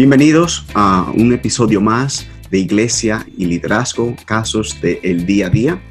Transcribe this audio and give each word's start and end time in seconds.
Bienvenidos 0.00 0.64
a 0.72 1.12
un 1.14 1.30
episodio 1.34 1.78
más 1.82 2.26
de 2.50 2.58
Iglesia 2.58 3.26
y 3.36 3.44
Liderazgo, 3.44 4.16
casos 4.24 4.80
del 4.80 5.26
día 5.26 5.48
a 5.48 5.50
día. 5.50 5.82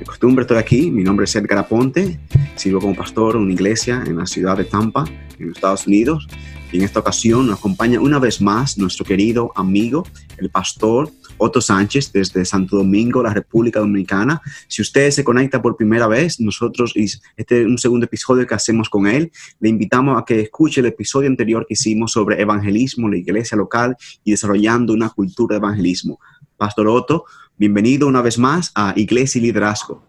De 0.00 0.04
costumbre 0.04 0.42
estoy 0.42 0.56
aquí, 0.56 0.90
mi 0.90 1.04
nombre 1.04 1.26
es 1.26 1.36
Edgar 1.36 1.58
Aponte, 1.58 2.18
sirvo 2.56 2.80
como 2.80 2.96
pastor 2.96 3.36
en 3.36 3.42
una 3.42 3.52
iglesia 3.52 4.02
en 4.04 4.16
la 4.16 4.26
ciudad 4.26 4.56
de 4.56 4.64
Tampa, 4.64 5.04
en 5.38 5.52
Estados 5.52 5.86
Unidos. 5.86 6.26
Y 6.72 6.78
en 6.78 6.84
esta 6.84 7.00
ocasión 7.00 7.46
nos 7.46 7.58
acompaña 7.58 8.00
una 8.00 8.18
vez 8.18 8.40
más 8.40 8.78
nuestro 8.78 9.04
querido 9.04 9.52
amigo, 9.54 10.06
el 10.38 10.48
pastor 10.48 11.10
Otto 11.36 11.60
Sánchez 11.60 12.10
desde 12.12 12.46
Santo 12.46 12.76
Domingo, 12.76 13.22
la 13.22 13.34
República 13.34 13.78
Dominicana. 13.80 14.40
Si 14.68 14.80
usted 14.80 15.10
se 15.10 15.22
conecta 15.22 15.60
por 15.60 15.76
primera 15.76 16.06
vez, 16.06 16.40
nosotros, 16.40 16.94
este 16.94 17.60
es 17.60 17.66
un 17.66 17.76
segundo 17.76 18.06
episodio 18.06 18.46
que 18.46 18.54
hacemos 18.54 18.88
con 18.88 19.06
él, 19.06 19.30
le 19.60 19.68
invitamos 19.68 20.18
a 20.18 20.24
que 20.24 20.40
escuche 20.40 20.80
el 20.80 20.86
episodio 20.86 21.28
anterior 21.28 21.66
que 21.66 21.74
hicimos 21.74 22.12
sobre 22.12 22.40
evangelismo, 22.40 23.10
la 23.10 23.18
iglesia 23.18 23.56
local 23.58 23.94
y 24.24 24.30
desarrollando 24.30 24.94
una 24.94 25.10
cultura 25.10 25.56
de 25.56 25.58
evangelismo. 25.58 26.20
Pastor 26.56 26.88
Otto, 26.88 27.24
bienvenido 27.58 28.08
una 28.08 28.22
vez 28.22 28.38
más 28.38 28.72
a 28.74 28.94
Iglesia 28.96 29.40
y 29.40 29.42
Liderazgo. 29.42 30.06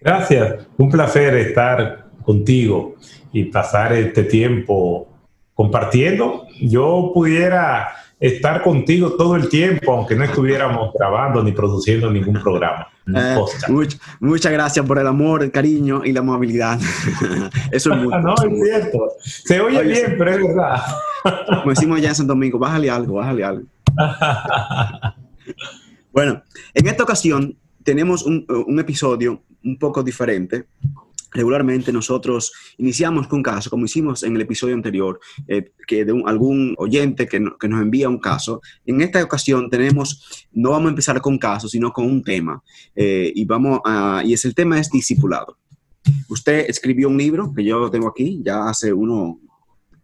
Gracias, 0.00 0.66
un 0.78 0.88
placer 0.88 1.34
estar 1.36 2.08
contigo 2.22 2.94
y 3.32 3.44
pasar 3.44 3.92
este 3.92 4.22
tiempo 4.22 5.07
compartiendo. 5.58 6.46
Yo 6.60 7.10
pudiera 7.12 7.88
estar 8.20 8.62
contigo 8.62 9.14
todo 9.14 9.34
el 9.34 9.48
tiempo, 9.48 9.92
aunque 9.92 10.14
no 10.14 10.22
estuviéramos 10.22 10.92
grabando 10.94 11.42
ni 11.42 11.50
produciendo 11.50 12.08
ningún 12.12 12.40
programa. 12.40 12.86
Eh, 13.12 13.36
muchas 14.20 14.52
gracias 14.52 14.86
por 14.86 15.00
el 15.00 15.06
amor, 15.08 15.42
el 15.42 15.50
cariño 15.50 16.02
y 16.04 16.12
la 16.12 16.20
amabilidad. 16.20 16.78
Eso 17.72 17.92
es 17.92 18.00
mucho. 18.00 18.20
no, 18.20 18.34
es 18.34 18.68
cierto. 18.68 19.08
Se 19.18 19.60
oye 19.60 19.82
bien, 19.82 20.14
pero 20.16 20.30
es 20.30 20.42
verdad. 20.46 20.80
Como 21.48 21.70
decimos 21.70 22.00
ya 22.00 22.10
en 22.10 22.14
Santo 22.14 22.34
Domingo, 22.34 22.60
bájale 22.60 22.88
algo, 22.88 23.14
bájale 23.14 23.42
algo. 23.42 23.66
bueno, 26.12 26.40
en 26.72 26.86
esta 26.86 27.02
ocasión 27.02 27.56
tenemos 27.82 28.24
un, 28.24 28.46
un 28.48 28.78
episodio 28.78 29.42
un 29.64 29.76
poco 29.76 30.04
diferente 30.04 30.66
Regularmente 31.32 31.92
nosotros 31.92 32.52
iniciamos 32.78 33.26
con 33.28 33.38
un 33.38 33.42
caso, 33.42 33.68
como 33.68 33.84
hicimos 33.84 34.22
en 34.22 34.34
el 34.34 34.42
episodio 34.42 34.74
anterior, 34.74 35.20
eh, 35.46 35.72
que 35.86 36.04
de 36.04 36.22
algún 36.26 36.74
oyente 36.78 37.26
que, 37.26 37.38
nos 37.40 37.82
envía 37.82 38.08
un 38.08 38.18
caso. 38.18 38.60
En 38.86 39.00
esta 39.00 39.22
ocasión 39.22 39.68
tenemos, 39.68 40.46
no 40.52 40.70
vamos 40.70 40.86
a 40.86 40.90
empezar 40.90 41.20
con 41.20 41.38
casos, 41.38 41.70
sino 41.70 41.92
con 41.92 42.06
un 42.06 42.22
tema. 42.22 42.62
Eh, 42.96 43.30
y, 43.34 43.44
vamos 43.44 43.80
a, 43.84 44.22
y 44.24 44.32
es 44.32 44.44
el 44.44 44.54
tema 44.54 44.78
es 44.78 44.90
discipulado. 44.90 45.58
Usted 46.28 46.66
escribió 46.68 47.08
un 47.08 47.18
libro 47.18 47.52
que 47.54 47.64
yo 47.64 47.90
tengo 47.90 48.08
aquí, 48.08 48.40
ya 48.42 48.68
hace 48.68 48.92
uno, 48.92 49.40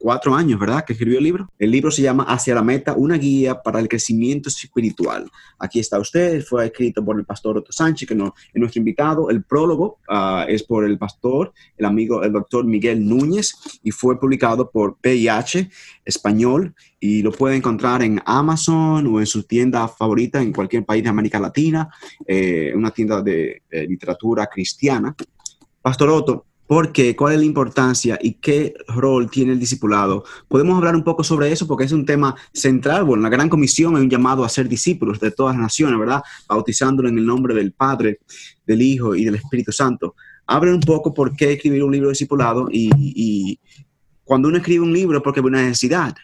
cuatro 0.05 0.35
años, 0.35 0.61
¿verdad? 0.61 0.85
Que 0.85 0.93
escribió 0.93 1.17
el 1.17 1.25
libro. 1.25 1.51
El 1.59 1.71
libro 1.71 1.91
se 1.91 2.03
llama 2.03 2.25
Hacia 2.25 2.55
la 2.55 2.63
Meta, 2.63 2.93
una 2.93 3.17
guía 3.17 3.63
para 3.63 3.81
el 3.81 3.89
crecimiento 3.89 4.51
espiritual. 4.51 5.31
Aquí 5.59 5.81
está 5.81 5.99
usted, 5.99 6.45
fue 6.45 6.67
escrito 6.67 7.03
por 7.03 7.19
el 7.19 7.25
pastor 7.25 7.57
Otto 7.57 7.73
Sánchez, 7.73 8.07
que 8.07 8.15
no, 8.15 8.35
es 8.53 8.61
nuestro 8.61 8.81
invitado. 8.81 9.31
El 9.31 9.45
prólogo 9.45 10.01
ah, 10.07 10.45
es 10.47 10.63
por 10.63 10.85
el 10.85 10.99
pastor, 10.99 11.55
el 11.79 11.87
amigo, 11.87 12.23
el 12.23 12.35
doctor 12.35 12.67
Miguel 12.67 13.09
Núñez, 13.09 13.55
y 13.83 13.93
fue 13.93 14.21
publicado 14.21 14.71
por 14.71 14.99
PIH 14.99 15.71
Español, 16.05 16.75
y 17.01 17.23
lo 17.23 17.33
puede 17.33 17.57
encontrar 17.57 18.03
en 18.03 18.21
Amazon 18.27 19.07
o 19.07 19.21
en 19.21 19.27
su 19.27 19.45
tienda 19.45 19.89
favorita 19.89 20.43
en 20.43 20.53
cualquier 20.53 20.85
país 20.85 21.03
de 21.03 21.09
América 21.09 21.41
Latina, 21.41 21.89
eh, 22.27 22.75
una 22.77 22.91
tienda 22.91 23.23
de 23.23 23.63
literatura 23.89 24.49
cristiana. 24.49 25.17
Pastor 25.81 26.11
Otto, 26.11 26.45
¿Por 26.67 26.93
qué? 26.93 27.15
¿Cuál 27.15 27.35
es 27.35 27.39
la 27.41 27.45
importancia 27.45 28.19
y 28.21 28.35
qué 28.35 28.75
rol 28.89 29.31
tiene 29.31 29.53
el 29.53 29.61
discipulado? 29.61 30.25
Podemos 30.49 30.79
hablar 30.79 30.97
un 30.97 31.05
poco 31.05 31.23
sobre 31.23 31.53
eso 31.53 31.67
porque 31.67 31.85
es 31.85 31.93
un 31.93 32.07
tema 32.07 32.35
central. 32.55 33.05
Bueno, 33.05 33.23
la 33.23 33.29
Gran 33.29 33.51
Comisión 33.51 33.97
hay 33.97 34.03
un 34.03 34.11
llamado 34.11 34.45
a 34.45 34.49
ser 34.49 34.67
discípulos 34.67 35.21
de 35.21 35.31
todas 35.31 35.55
las 35.55 35.63
naciones, 35.63 35.99
¿verdad? 35.99 36.23
Bautizándolo 36.49 37.11
en 37.11 37.19
el 37.19 37.27
nombre 37.27 37.55
del 37.55 37.73
Padre, 37.73 38.21
del 38.67 38.81
Hijo 38.81 39.15
y 39.15 39.27
del 39.27 39.35
Espíritu 39.35 39.73
Santo. 39.73 40.15
Abre 40.47 40.73
un 40.73 40.81
poco 40.81 41.13
por 41.13 41.37
qué 41.37 41.53
escribir 41.53 41.85
un 41.85 41.93
libro 41.93 42.09
discipulado 42.09 42.69
y, 42.71 43.61
cuando 44.25 44.49
uno 44.49 44.57
escribe 44.57 44.83
un 44.83 44.93
libro 44.93 45.23
porque 45.23 45.41
hay 45.41 45.47
una 45.47 45.63
necesidad. 45.63 46.15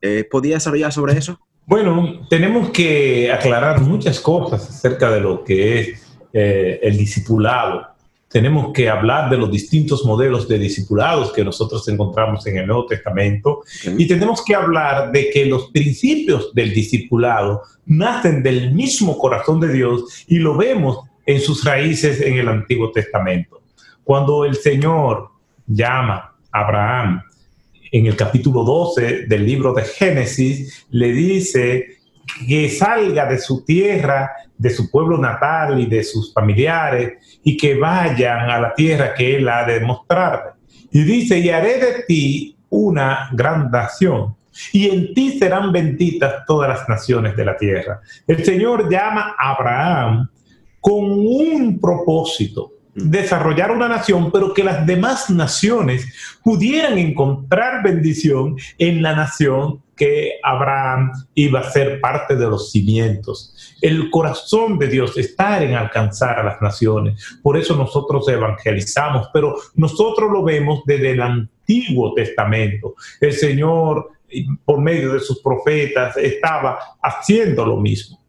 Eh, 0.00 0.26
¿Podría 0.30 0.54
desarrollar 0.54 0.92
sobre 0.92 1.18
eso? 1.18 1.38
Bueno, 1.66 2.26
tenemos 2.30 2.70
que 2.70 3.30
aclarar 3.30 3.82
muchas 3.82 4.18
cosas 4.18 4.66
acerca 4.66 5.10
de 5.10 5.20
lo 5.20 5.44
que 5.44 5.78
es 5.78 6.02
eh, 6.32 6.80
el 6.82 6.96
discipulado 6.96 7.90
tenemos 8.30 8.72
que 8.72 8.88
hablar 8.88 9.28
de 9.28 9.36
los 9.36 9.50
distintos 9.50 10.04
modelos 10.04 10.46
de 10.46 10.58
discipulados 10.58 11.32
que 11.32 11.44
nosotros 11.44 11.86
encontramos 11.88 12.46
en 12.46 12.58
el 12.58 12.66
Nuevo 12.68 12.86
Testamento 12.86 13.62
y 13.98 14.06
tenemos 14.06 14.44
que 14.44 14.54
hablar 14.54 15.10
de 15.10 15.30
que 15.30 15.46
los 15.46 15.70
principios 15.70 16.54
del 16.54 16.72
discipulado 16.72 17.62
nacen 17.86 18.40
del 18.44 18.72
mismo 18.72 19.18
corazón 19.18 19.58
de 19.58 19.72
Dios 19.72 20.24
y 20.28 20.38
lo 20.38 20.56
vemos 20.56 21.00
en 21.26 21.40
sus 21.40 21.64
raíces 21.64 22.20
en 22.20 22.34
el 22.38 22.48
Antiguo 22.48 22.92
Testamento. 22.92 23.62
Cuando 24.04 24.44
el 24.44 24.54
Señor 24.54 25.30
llama 25.66 26.36
a 26.52 26.60
Abraham 26.60 27.22
en 27.90 28.06
el 28.06 28.14
capítulo 28.14 28.62
12 28.62 29.26
del 29.26 29.44
libro 29.44 29.74
de 29.74 29.82
Génesis, 29.82 30.86
le 30.90 31.12
dice 31.12 31.99
que 32.46 32.68
salga 32.68 33.26
de 33.26 33.38
su 33.38 33.64
tierra, 33.64 34.32
de 34.56 34.70
su 34.70 34.90
pueblo 34.90 35.18
natal 35.18 35.80
y 35.80 35.86
de 35.86 36.02
sus 36.02 36.32
familiares 36.32 37.40
y 37.42 37.56
que 37.56 37.74
vayan 37.74 38.50
a 38.50 38.60
la 38.60 38.74
tierra 38.74 39.14
que 39.14 39.36
él 39.36 39.48
ha 39.48 39.64
de 39.64 39.80
mostrarle. 39.80 40.52
Y 40.92 41.02
dice, 41.02 41.38
y 41.38 41.50
haré 41.50 41.78
de 41.78 42.02
ti 42.06 42.56
una 42.68 43.30
gran 43.32 43.70
nación 43.70 44.36
y 44.72 44.88
en 44.88 45.14
ti 45.14 45.38
serán 45.38 45.72
benditas 45.72 46.44
todas 46.46 46.68
las 46.68 46.88
naciones 46.88 47.36
de 47.36 47.44
la 47.44 47.56
tierra. 47.56 48.00
El 48.26 48.44
Señor 48.44 48.90
llama 48.90 49.34
a 49.38 49.52
Abraham 49.52 50.28
con 50.80 51.04
un 51.04 51.78
propósito, 51.80 52.72
desarrollar 52.94 53.70
una 53.70 53.88
nación, 53.88 54.30
pero 54.32 54.52
que 54.52 54.64
las 54.64 54.86
demás 54.86 55.30
naciones 55.30 56.38
pudieran 56.42 56.98
encontrar 56.98 57.82
bendición 57.82 58.56
en 58.78 59.02
la 59.02 59.14
nación 59.14 59.82
que 60.00 60.40
Abraham 60.42 61.12
iba 61.34 61.60
a 61.60 61.70
ser 61.70 62.00
parte 62.00 62.34
de 62.34 62.46
los 62.46 62.72
cimientos. 62.72 63.54
El 63.82 64.10
corazón 64.10 64.78
de 64.78 64.88
Dios 64.88 65.18
está 65.18 65.62
en 65.62 65.74
alcanzar 65.74 66.38
a 66.38 66.42
las 66.42 66.62
naciones. 66.62 67.38
Por 67.42 67.58
eso 67.58 67.76
nosotros 67.76 68.26
evangelizamos, 68.28 69.28
pero 69.30 69.56
nosotros 69.74 70.30
lo 70.32 70.42
vemos 70.42 70.82
desde 70.86 71.10
el 71.10 71.20
Antiguo 71.20 72.14
Testamento. 72.14 72.94
El 73.20 73.34
Señor, 73.34 74.12
por 74.64 74.80
medio 74.80 75.12
de 75.12 75.20
sus 75.20 75.42
profetas, 75.42 76.16
estaba 76.16 76.78
haciendo 77.02 77.66
lo 77.66 77.76
mismo. 77.76 78.19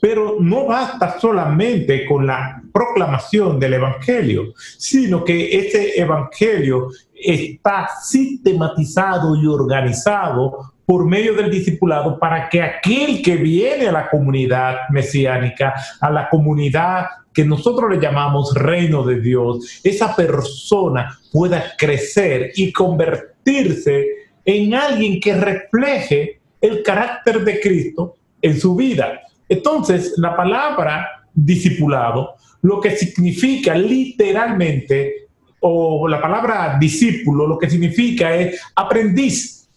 Pero 0.00 0.36
no 0.40 0.66
basta 0.66 1.18
solamente 1.18 2.06
con 2.06 2.26
la 2.26 2.62
proclamación 2.72 3.58
del 3.58 3.74
Evangelio, 3.74 4.52
sino 4.76 5.24
que 5.24 5.58
ese 5.58 6.00
Evangelio 6.00 6.88
está 7.14 7.88
sistematizado 8.02 9.34
y 9.36 9.46
organizado 9.46 10.72
por 10.86 11.04
medio 11.04 11.34
del 11.34 11.50
discipulado 11.50 12.18
para 12.18 12.48
que 12.48 12.62
aquel 12.62 13.20
que 13.20 13.36
viene 13.36 13.88
a 13.88 13.92
la 13.92 14.08
comunidad 14.08 14.88
mesiánica, 14.90 15.74
a 16.00 16.10
la 16.10 16.28
comunidad 16.30 17.06
que 17.34 17.44
nosotros 17.44 17.90
le 17.90 18.00
llamamos 18.00 18.54
reino 18.54 19.02
de 19.02 19.20
Dios, 19.20 19.80
esa 19.84 20.16
persona 20.16 21.18
pueda 21.30 21.74
crecer 21.76 22.52
y 22.56 22.72
convertirse 22.72 24.06
en 24.44 24.74
alguien 24.74 25.20
que 25.20 25.34
refleje 25.34 26.40
el 26.60 26.82
carácter 26.82 27.44
de 27.44 27.60
Cristo 27.60 28.16
en 28.40 28.58
su 28.58 28.74
vida. 28.74 29.20
Entonces, 29.48 30.14
la 30.16 30.36
palabra 30.36 31.24
discipulado, 31.32 32.34
lo 32.62 32.80
que 32.80 32.90
significa 32.90 33.74
literalmente, 33.74 35.28
o 35.60 36.06
la 36.06 36.20
palabra 36.20 36.76
discípulo, 36.78 37.46
lo 37.46 37.58
que 37.58 37.70
significa 37.70 38.34
es 38.34 38.60
aprendiz, 38.74 39.68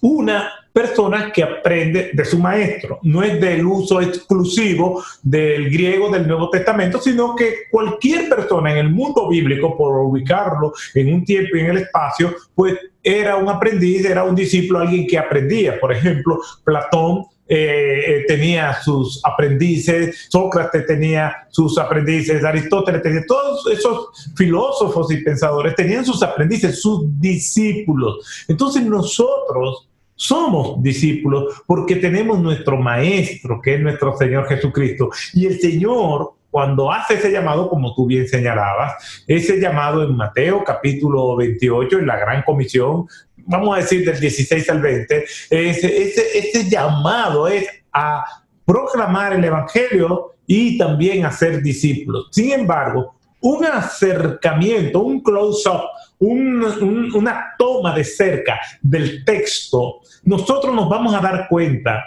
una 0.00 0.50
persona 0.74 1.30
que 1.32 1.42
aprende 1.42 2.10
de 2.12 2.24
su 2.24 2.36
maestro. 2.38 2.98
No 3.04 3.22
es 3.22 3.40
del 3.40 3.64
uso 3.64 4.00
exclusivo 4.00 5.04
del 5.22 5.70
griego 5.70 6.10
del 6.10 6.26
Nuevo 6.26 6.50
Testamento, 6.50 7.00
sino 7.00 7.36
que 7.36 7.68
cualquier 7.70 8.28
persona 8.28 8.72
en 8.72 8.78
el 8.78 8.90
mundo 8.90 9.28
bíblico, 9.28 9.76
por 9.76 9.96
ubicarlo 9.98 10.72
en 10.94 11.14
un 11.14 11.24
tiempo 11.24 11.56
y 11.56 11.60
en 11.60 11.66
el 11.66 11.78
espacio, 11.78 12.34
pues 12.56 12.74
era 13.04 13.36
un 13.36 13.48
aprendiz, 13.48 14.04
era 14.04 14.24
un 14.24 14.34
discípulo, 14.34 14.80
alguien 14.80 15.06
que 15.06 15.16
aprendía. 15.16 15.78
Por 15.78 15.92
ejemplo, 15.92 16.40
Platón 16.64 17.24
eh, 17.46 18.04
eh, 18.06 18.24
tenía 18.26 18.72
sus 18.82 19.20
aprendices, 19.22 20.28
Sócrates 20.30 20.86
tenía 20.86 21.46
sus 21.50 21.76
aprendices, 21.76 22.42
Aristóteles 22.42 23.02
tenía, 23.02 23.22
todos 23.26 23.66
esos 23.70 24.32
filósofos 24.34 25.12
y 25.12 25.18
pensadores 25.18 25.74
tenían 25.74 26.06
sus 26.06 26.22
aprendices, 26.22 26.80
sus 26.80 27.02
discípulos. 27.20 28.44
Entonces 28.48 28.82
nosotros 28.84 29.88
somos 30.14 30.82
discípulos 30.82 31.62
porque 31.66 31.96
tenemos 31.96 32.38
nuestro 32.38 32.78
maestro, 32.78 33.60
que 33.60 33.74
es 33.74 33.80
nuestro 33.80 34.16
Señor 34.16 34.48
Jesucristo. 34.48 35.10
Y 35.34 35.44
el 35.44 35.60
Señor, 35.60 36.32
cuando 36.50 36.90
hace 36.90 37.14
ese 37.14 37.30
llamado, 37.30 37.68
como 37.68 37.94
tú 37.94 38.06
bien 38.06 38.26
señalabas, 38.26 39.24
ese 39.26 39.60
llamado 39.60 40.02
en 40.02 40.16
Mateo 40.16 40.64
capítulo 40.64 41.36
28, 41.36 41.98
en 41.98 42.06
la 42.06 42.16
gran 42.16 42.42
comisión, 42.42 43.06
vamos 43.46 43.76
a 43.76 43.80
decir 43.80 44.04
del 44.04 44.20
16 44.20 44.70
al 44.70 44.80
20, 44.80 45.24
ese, 45.50 46.68
llamado 46.68 47.48
es 47.48 47.66
a 47.92 48.24
proclamar 48.64 49.34
el 49.34 49.44
Evangelio 49.44 50.34
y 50.46 50.78
también 50.78 51.24
a 51.24 51.32
ser 51.32 51.62
discípulos. 51.62 52.28
Sin 52.30 52.52
embargo, 52.52 53.14
un 53.40 53.64
acercamiento, 53.64 55.00
un 55.00 55.20
close-up, 55.20 55.82
una 56.18 57.54
toma 57.58 57.94
de 57.94 58.04
cerca 58.04 58.58
del 58.80 59.24
texto, 59.24 60.00
nosotros 60.24 60.74
nos 60.74 60.88
vamos 60.88 61.14
a 61.14 61.20
dar 61.20 61.46
cuenta 61.48 62.02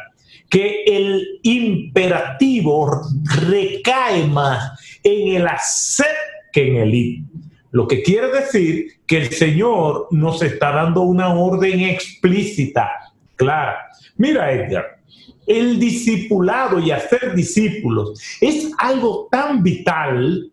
que 0.49 0.83
el 0.85 1.39
imperativo 1.43 3.01
recae 3.49 4.25
más 4.27 4.99
en 5.03 5.35
el 5.35 5.47
hacer 5.47 6.15
que 6.51 6.67
en 6.67 6.75
el 6.77 6.93
ir. 6.93 7.23
Lo 7.71 7.87
que 7.87 8.01
quiere 8.01 8.31
decir 8.31 8.99
que 9.05 9.17
el 9.17 9.29
Señor 9.31 10.07
nos 10.11 10.41
está 10.41 10.71
dando 10.71 11.01
una 11.01 11.33
orden 11.33 11.81
explícita, 11.81 12.89
clara. 13.35 13.87
Mira, 14.15 14.51
Edgar, 14.51 14.99
el 15.45 15.79
discipulado 15.79 16.79
y 16.79 16.91
hacer 16.91 17.33
discípulos 17.35 18.19
es 18.41 18.71
algo 18.77 19.27
tan 19.31 19.63
vital 19.63 20.51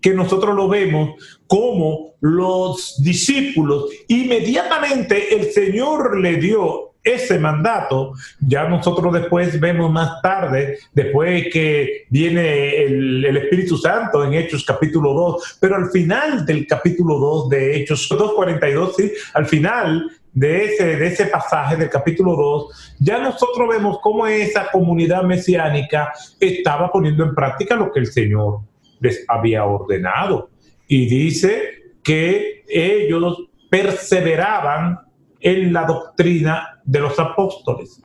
que 0.00 0.14
nosotros 0.14 0.54
lo 0.54 0.68
vemos 0.68 1.14
como 1.46 2.12
los 2.20 3.02
discípulos, 3.02 3.86
inmediatamente 4.08 5.34
el 5.34 5.50
Señor 5.50 6.20
le 6.20 6.36
dio 6.36 6.92
ese 7.06 7.38
mandato, 7.38 8.14
ya 8.40 8.68
nosotros 8.68 9.12
después 9.14 9.60
vemos 9.60 9.92
más 9.92 10.20
tarde, 10.20 10.78
después 10.92 11.46
que 11.52 12.06
viene 12.10 12.82
el, 12.82 13.36
Espíritu 13.36 13.76
Santo 13.76 14.24
en 14.24 14.34
Hechos 14.34 14.64
capítulo 14.64 15.12
2, 15.12 15.58
pero 15.60 15.76
al 15.76 15.90
final 15.90 16.44
del 16.44 16.66
capítulo 16.66 17.16
2 17.18 17.48
de 17.48 17.76
Hechos 17.76 18.10
2.42, 18.10 18.92
sí, 18.96 19.12
al 19.34 19.46
final 19.46 20.10
de 20.32 20.64
ese, 20.64 20.96
de 20.96 21.06
ese 21.06 21.26
pasaje 21.26 21.76
del 21.76 21.88
capítulo 21.88 22.34
2, 22.34 22.96
ya 22.98 23.18
nosotros 23.18 23.68
vemos 23.68 23.98
cómo 24.02 24.26
esa 24.26 24.68
comunidad 24.72 25.22
mesiánica 25.22 26.12
estaba 26.40 26.90
poniendo 26.90 27.22
en 27.22 27.36
práctica 27.36 27.76
lo 27.76 27.92
que 27.92 28.00
el 28.00 28.06
Señor 28.06 28.62
les 28.98 29.24
había 29.28 29.64
ordenado. 29.64 30.50
Y 30.88 31.06
dice 31.06 31.94
que 32.02 32.64
ellos 32.68 33.44
perseveraban 33.70 35.00
en 35.40 35.72
la 35.72 35.84
doctrina 35.84 36.75
de 36.86 37.00
los 37.00 37.18
apóstoles. 37.18 38.00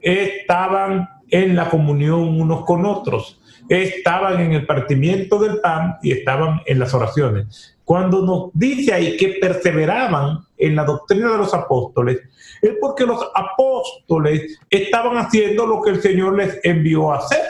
Estaban 0.00 1.08
en 1.28 1.54
la 1.54 1.68
comunión 1.70 2.40
unos 2.40 2.64
con 2.64 2.84
otros, 2.84 3.40
estaban 3.68 4.40
en 4.40 4.52
el 4.52 4.66
partimiento 4.66 5.38
del 5.38 5.60
pan 5.60 5.98
y 6.02 6.12
estaban 6.12 6.60
en 6.66 6.78
las 6.78 6.92
oraciones. 6.92 7.76
Cuando 7.84 8.24
nos 8.24 8.50
dice 8.54 8.92
ahí 8.92 9.16
que 9.16 9.38
perseveraban 9.40 10.38
en 10.56 10.76
la 10.76 10.84
doctrina 10.84 11.32
de 11.32 11.38
los 11.38 11.54
apóstoles, 11.54 12.20
es 12.62 12.72
porque 12.80 13.06
los 13.06 13.20
apóstoles 13.34 14.58
estaban 14.68 15.16
haciendo 15.16 15.66
lo 15.66 15.82
que 15.82 15.90
el 15.90 16.02
Señor 16.02 16.36
les 16.36 16.60
envió 16.64 17.12
a 17.12 17.18
hacer. 17.18 17.42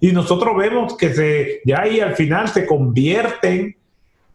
Y 0.00 0.12
nosotros 0.12 0.56
vemos 0.56 0.96
que 0.96 1.12
se, 1.12 1.60
ya 1.64 1.82
ahí 1.82 2.00
al 2.00 2.14
final 2.14 2.48
se 2.48 2.66
convierten 2.66 3.76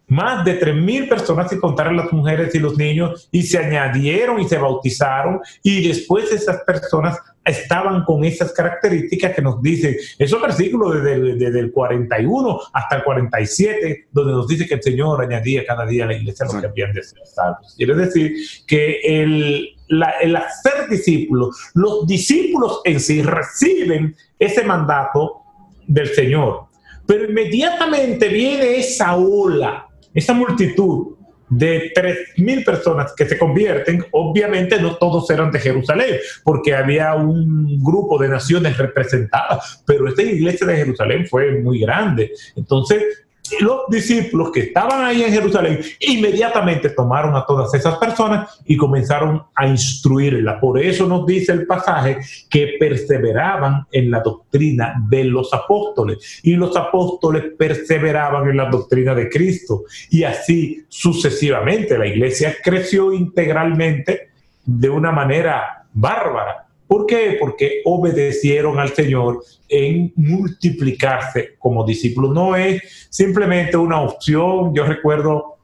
más 0.07 0.45
de 0.45 0.59
3.000 0.59 1.09
personas 1.09 1.49
sin 1.49 1.59
contar 1.59 1.91
las 1.91 2.11
mujeres 2.11 2.53
y 2.53 2.59
los 2.59 2.77
niños 2.77 3.27
y 3.31 3.43
se 3.43 3.57
añadieron 3.57 4.39
y 4.39 4.47
se 4.47 4.57
bautizaron 4.57 5.39
y 5.63 5.87
después 5.87 6.31
esas 6.31 6.61
personas 6.61 7.17
estaban 7.43 8.03
con 8.03 8.23
esas 8.23 8.51
características 8.53 9.35
que 9.35 9.41
nos 9.41 9.61
dicen 9.61 9.95
esos 10.17 10.41
versículos 10.41 11.03
desde, 11.03 11.59
el 11.59 11.71
41 11.71 12.59
hasta 12.73 12.97
el 12.97 13.03
47 13.03 14.07
donde 14.11 14.33
nos 14.33 14.47
dice 14.47 14.67
que 14.67 14.75
el 14.75 14.83
Señor 14.83 15.21
añadía 15.21 15.65
cada 15.65 15.85
día 15.85 16.05
a 16.05 16.07
la 16.07 16.15
iglesia 16.15 16.45
los 16.45 16.55
que 16.55 16.67
habían 16.67 16.93
de 16.93 17.03
ser 17.03 17.19
salvos. 17.25 17.73
Quiere 17.77 17.95
decir 17.95 18.35
que 18.67 18.99
el, 19.03 19.75
el 19.87 20.35
hacer 20.35 20.89
discípulos, 20.89 21.71
los 21.73 22.05
discípulos 22.07 22.81
en 22.83 22.99
sí 22.99 23.21
reciben 23.21 24.15
ese 24.39 24.63
mandato 24.63 25.41
del 25.87 26.07
Señor. 26.09 26.65
Pero 27.05 27.29
inmediatamente 27.29 28.27
viene 28.29 28.77
esa 28.77 29.15
ola 29.15 29.84
esa 30.15 30.33
multitud 30.33 31.15
de 31.49 31.93
3.000 31.93 32.65
personas 32.65 33.13
que 33.15 33.27
se 33.27 33.37
convierten, 33.37 34.03
obviamente 34.11 34.81
no 34.81 34.95
todos 34.95 35.29
eran 35.29 35.51
de 35.51 35.59
Jerusalén, 35.59 36.17
porque 36.43 36.73
había 36.73 37.13
un 37.13 37.83
grupo 37.83 38.17
de 38.17 38.29
naciones 38.29 38.77
representadas, 38.77 39.83
pero 39.85 40.07
esta 40.07 40.23
iglesia 40.23 40.65
de 40.65 40.77
Jerusalén 40.77 41.27
fue 41.27 41.59
muy 41.61 41.79
grande. 41.79 42.31
Entonces, 42.55 43.24
los 43.59 43.81
discípulos 43.89 44.51
que 44.51 44.61
estaban 44.61 45.03
ahí 45.03 45.23
en 45.23 45.31
Jerusalén 45.31 45.79
inmediatamente 45.99 46.89
tomaron 46.89 47.35
a 47.35 47.45
todas 47.45 47.73
esas 47.73 47.97
personas 47.97 48.61
y 48.65 48.77
comenzaron 48.77 49.43
a 49.53 49.67
instruirla. 49.67 50.59
Por 50.59 50.79
eso 50.79 51.07
nos 51.07 51.25
dice 51.25 51.51
el 51.51 51.65
pasaje 51.65 52.17
que 52.49 52.75
perseveraban 52.79 53.85
en 53.91 54.11
la 54.11 54.19
doctrina 54.19 54.95
de 55.09 55.25
los 55.25 55.53
apóstoles 55.53 56.39
y 56.43 56.55
los 56.55 56.75
apóstoles 56.75 57.43
perseveraban 57.57 58.49
en 58.49 58.57
la 58.57 58.69
doctrina 58.69 59.13
de 59.13 59.29
Cristo 59.29 59.83
y 60.09 60.23
así 60.23 60.85
sucesivamente. 60.87 61.97
La 61.97 62.07
iglesia 62.07 62.55
creció 62.63 63.13
integralmente 63.13 64.29
de 64.65 64.89
una 64.89 65.11
manera 65.11 65.85
bárbara 65.93 66.64
¿Por 66.87 67.05
qué? 67.05 67.37
Porque 67.39 67.81
obedecieron 67.85 68.79
al 68.79 68.93
Señor 68.93 69.43
en 69.67 70.13
multiplicarse 70.15 71.55
como 71.57 71.85
discípulos. 71.85 72.33
No 72.33 72.55
es 72.55 73.07
simplemente 73.09 73.75
una 73.75 74.01
opción. 74.01 74.73
Yo 74.73 74.85
recuerdo 74.85 75.57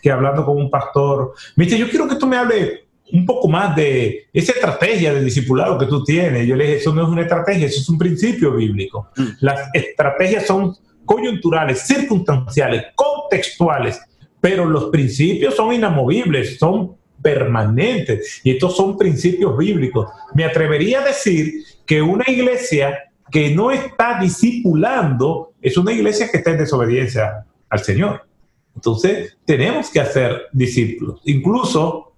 que 0.00 0.10
hablando 0.10 0.44
con 0.44 0.56
un 0.56 0.70
pastor, 0.70 1.32
me 1.56 1.64
dice, 1.64 1.78
yo 1.78 1.88
quiero 1.88 2.06
que 2.06 2.16
tú 2.16 2.26
me 2.26 2.36
hables 2.36 2.80
un 3.12 3.26
poco 3.26 3.48
más 3.48 3.76
de 3.76 4.26
esa 4.32 4.52
estrategia 4.52 5.12
de 5.12 5.24
discipulado 5.24 5.78
que 5.78 5.86
tú 5.86 6.04
tienes. 6.04 6.46
Yo 6.46 6.56
le 6.56 6.64
dije, 6.64 6.76
eso 6.78 6.94
no 6.94 7.02
es 7.02 7.08
una 7.08 7.22
estrategia, 7.22 7.66
eso 7.66 7.80
es 7.80 7.88
un 7.88 7.98
principio 7.98 8.52
bíblico. 8.54 9.10
Mm. 9.16 9.26
Las 9.40 9.70
estrategias 9.72 10.46
son 10.46 10.76
coyunturales, 11.04 11.80
circunstanciales, 11.80 12.86
contextuales, 12.94 14.00
pero 14.40 14.64
los 14.64 14.86
principios 14.86 15.54
son 15.54 15.72
inamovibles, 15.72 16.58
son 16.58 16.96
permanentes. 17.24 18.42
Y 18.44 18.50
estos 18.50 18.76
son 18.76 18.98
principios 18.98 19.56
bíblicos. 19.56 20.10
Me 20.34 20.44
atrevería 20.44 21.00
a 21.00 21.06
decir 21.06 21.64
que 21.86 22.02
una 22.02 22.24
iglesia 22.28 23.10
que 23.32 23.50
no 23.54 23.70
está 23.70 24.20
discipulando 24.20 25.54
es 25.62 25.78
una 25.78 25.92
iglesia 25.92 26.30
que 26.30 26.36
está 26.36 26.50
en 26.50 26.58
desobediencia 26.58 27.46
al 27.70 27.82
Señor. 27.82 28.26
Entonces, 28.76 29.38
tenemos 29.46 29.88
que 29.90 30.00
hacer 30.00 30.42
discípulos. 30.52 31.22
Incluso 31.24 32.12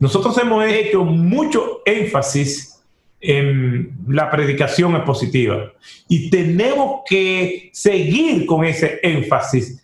nosotros 0.00 0.36
hemos 0.38 0.64
hecho 0.66 1.04
mucho 1.04 1.82
énfasis 1.86 2.82
en 3.20 3.96
la 4.08 4.30
predicación 4.30 4.96
expositiva 4.96 5.72
y 6.08 6.28
tenemos 6.28 7.02
que 7.08 7.70
seguir 7.72 8.44
con 8.46 8.64
ese 8.64 8.98
énfasis 9.02 9.83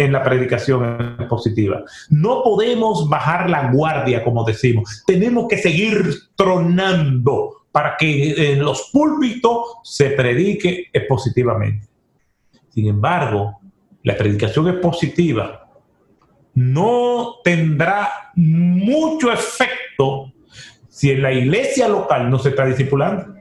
en 0.00 0.12
la 0.12 0.22
predicación 0.22 1.18
positiva. 1.28 1.84
No 2.08 2.42
podemos 2.42 3.06
bajar 3.06 3.50
la 3.50 3.70
guardia, 3.70 4.24
como 4.24 4.44
decimos. 4.44 5.04
Tenemos 5.06 5.46
que 5.46 5.58
seguir 5.58 6.14
tronando 6.34 7.66
para 7.70 7.98
que 7.98 8.52
en 8.52 8.64
los 8.64 8.88
púlpitos 8.90 9.76
se 9.84 10.10
predique 10.12 10.86
expositivamente. 10.90 11.86
Sin 12.70 12.88
embargo, 12.88 13.60
la 14.02 14.16
predicación 14.16 14.68
expositiva 14.68 15.68
no 16.54 17.34
tendrá 17.44 18.32
mucho 18.36 19.30
efecto 19.30 20.32
si 20.88 21.10
en 21.10 21.20
la 21.20 21.32
iglesia 21.32 21.88
local 21.88 22.30
no 22.30 22.38
se 22.38 22.48
está 22.48 22.64
discipulando. 22.64 23.34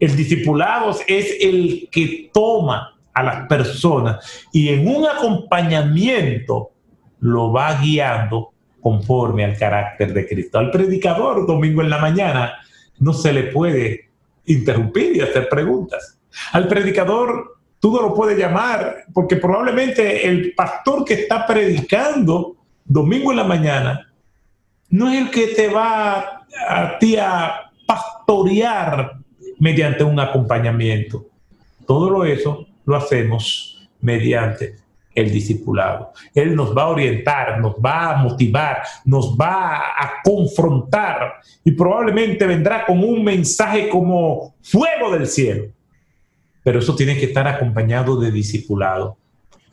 El 0.00 0.16
discipulado 0.16 0.96
es 1.06 1.36
el 1.40 1.88
que 1.92 2.28
toma 2.34 2.97
a 3.18 3.22
las 3.22 3.46
personas 3.46 4.46
y 4.52 4.68
en 4.68 4.86
un 4.86 5.06
acompañamiento 5.06 6.70
lo 7.20 7.52
va 7.52 7.80
guiando 7.80 8.52
conforme 8.80 9.44
al 9.44 9.56
carácter 9.56 10.12
de 10.12 10.26
Cristo. 10.26 10.58
Al 10.58 10.70
predicador, 10.70 11.46
domingo 11.46 11.82
en 11.82 11.90
la 11.90 11.98
mañana, 11.98 12.54
no 13.00 13.12
se 13.12 13.32
le 13.32 13.44
puede 13.44 14.10
interrumpir 14.46 15.16
y 15.16 15.20
hacer 15.20 15.48
preguntas. 15.48 16.18
Al 16.52 16.68
predicador, 16.68 17.58
tú 17.80 17.92
no 17.92 18.02
lo 18.02 18.14
puedes 18.14 18.38
llamar 18.38 19.04
porque 19.12 19.36
probablemente 19.36 20.26
el 20.26 20.54
pastor 20.54 21.04
que 21.04 21.14
está 21.14 21.46
predicando 21.46 22.56
domingo 22.84 23.32
en 23.32 23.36
la 23.36 23.44
mañana 23.44 24.12
no 24.90 25.10
es 25.10 25.22
el 25.22 25.30
que 25.30 25.48
te 25.48 25.68
va 25.68 26.44
a 26.68 26.98
ti 26.98 27.16
a 27.16 27.70
pastorear 27.86 29.18
mediante 29.58 30.04
un 30.04 30.18
acompañamiento. 30.20 31.26
Todo 31.86 32.10
lo 32.10 32.24
eso 32.24 32.66
lo 32.88 32.96
hacemos 32.96 33.86
mediante 34.00 34.76
el 35.14 35.30
discipulado. 35.30 36.12
Él 36.34 36.56
nos 36.56 36.74
va 36.74 36.84
a 36.84 36.88
orientar, 36.88 37.60
nos 37.60 37.74
va 37.74 38.12
a 38.12 38.16
motivar, 38.16 38.82
nos 39.04 39.36
va 39.36 39.76
a 39.76 40.22
confrontar 40.24 41.34
y 41.62 41.72
probablemente 41.72 42.46
vendrá 42.46 42.86
con 42.86 43.04
un 43.04 43.22
mensaje 43.22 43.90
como 43.90 44.54
fuego 44.62 45.12
del 45.12 45.26
cielo. 45.26 45.66
Pero 46.64 46.78
eso 46.78 46.96
tiene 46.96 47.18
que 47.18 47.26
estar 47.26 47.46
acompañado 47.46 48.18
de 48.18 48.30
discipulado 48.30 49.18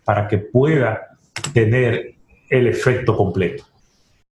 para 0.03 0.27
que 0.27 0.38
pueda 0.38 1.17
tener 1.53 2.15
el 2.50 2.67
efecto 2.67 3.15
completo. 3.15 3.63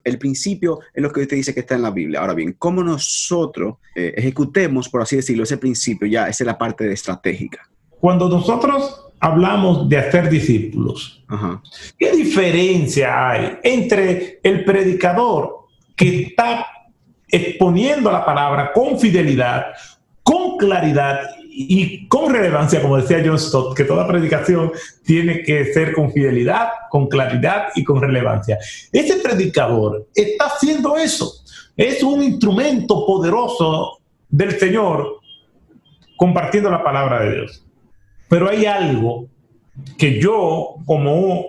el 0.04 0.20
principio 0.20 0.82
es 0.94 1.02
lo 1.02 1.12
que 1.12 1.22
usted 1.22 1.38
dice 1.38 1.54
que 1.54 1.62
está 1.62 1.74
en 1.74 1.82
la 1.82 1.90
Biblia. 1.90 2.20
Ahora 2.20 2.36
bien, 2.36 2.54
¿cómo 2.60 2.84
nosotros 2.84 3.78
eh, 3.96 4.14
ejecutemos, 4.16 4.88
por 4.88 5.02
así 5.02 5.16
decirlo, 5.16 5.44
ese 5.44 5.58
principio? 5.58 6.08
Ya, 6.08 6.28
es 6.28 6.40
la 6.42 6.60
parte 6.60 6.92
estratégica. 6.92 7.68
Cuando 8.06 8.30
nosotros 8.30 9.04
hablamos 9.20 9.90
de 9.90 9.98
hacer 9.98 10.30
discípulos, 10.30 11.26
¿qué 11.98 12.12
diferencia 12.12 13.32
hay 13.32 13.58
entre 13.64 14.40
el 14.44 14.64
predicador 14.64 15.66
que 15.96 16.22
está 16.22 16.68
exponiendo 17.28 18.12
la 18.12 18.24
palabra 18.24 18.72
con 18.74 19.00
fidelidad, 19.00 19.74
con 20.22 20.56
claridad 20.58 21.20
y 21.50 22.08
con 22.08 22.32
relevancia, 22.32 22.80
como 22.80 22.98
decía 22.98 23.24
John 23.26 23.40
Stott, 23.40 23.76
que 23.76 23.86
toda 23.86 24.08
predicación 24.08 24.72
tiene 25.04 25.42
que 25.42 25.74
ser 25.74 25.92
con 25.94 26.12
fidelidad, 26.12 26.68
con 26.92 27.08
claridad 27.08 27.70
y 27.74 27.84
con 27.84 28.00
relevancia. 28.00 28.60
Ese 28.92 29.16
predicador 29.16 30.10
está 30.14 30.46
haciendo 30.46 30.96
eso. 30.96 31.34
Es 31.76 32.04
un 32.04 32.22
instrumento 32.22 33.04
poderoso 33.04 33.98
del 34.30 34.60
Señor 34.60 35.22
compartiendo 36.16 36.70
la 36.70 36.84
palabra 36.84 37.24
de 37.24 37.34
Dios. 37.34 37.65
Pero 38.28 38.50
hay 38.50 38.66
algo 38.66 39.28
que 39.98 40.20
yo, 40.20 40.76
como 40.86 41.46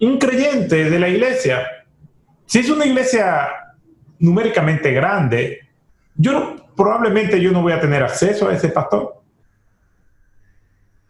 un 0.00 0.18
creyente 0.18 0.88
de 0.88 0.98
la 0.98 1.08
iglesia, 1.08 1.66
si 2.46 2.58
es 2.58 2.70
una 2.70 2.86
iglesia 2.86 3.48
numéricamente 4.18 4.92
grande, 4.92 5.60
yo 6.16 6.56
probablemente 6.76 7.40
yo 7.40 7.52
no 7.52 7.62
voy 7.62 7.72
a 7.72 7.80
tener 7.80 8.02
acceso 8.02 8.48
a 8.48 8.54
ese 8.54 8.68
pastor. 8.68 9.22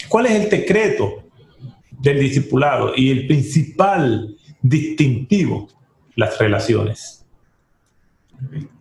¿Cuál 0.09 0.27
es 0.27 0.33
el 0.33 0.51
secreto 0.51 1.25
del 1.91 2.19
discipulado 2.19 2.93
y 2.97 3.11
el 3.11 3.27
principal 3.27 4.37
distintivo? 4.61 5.69
Las 6.17 6.39
relaciones. 6.39 7.25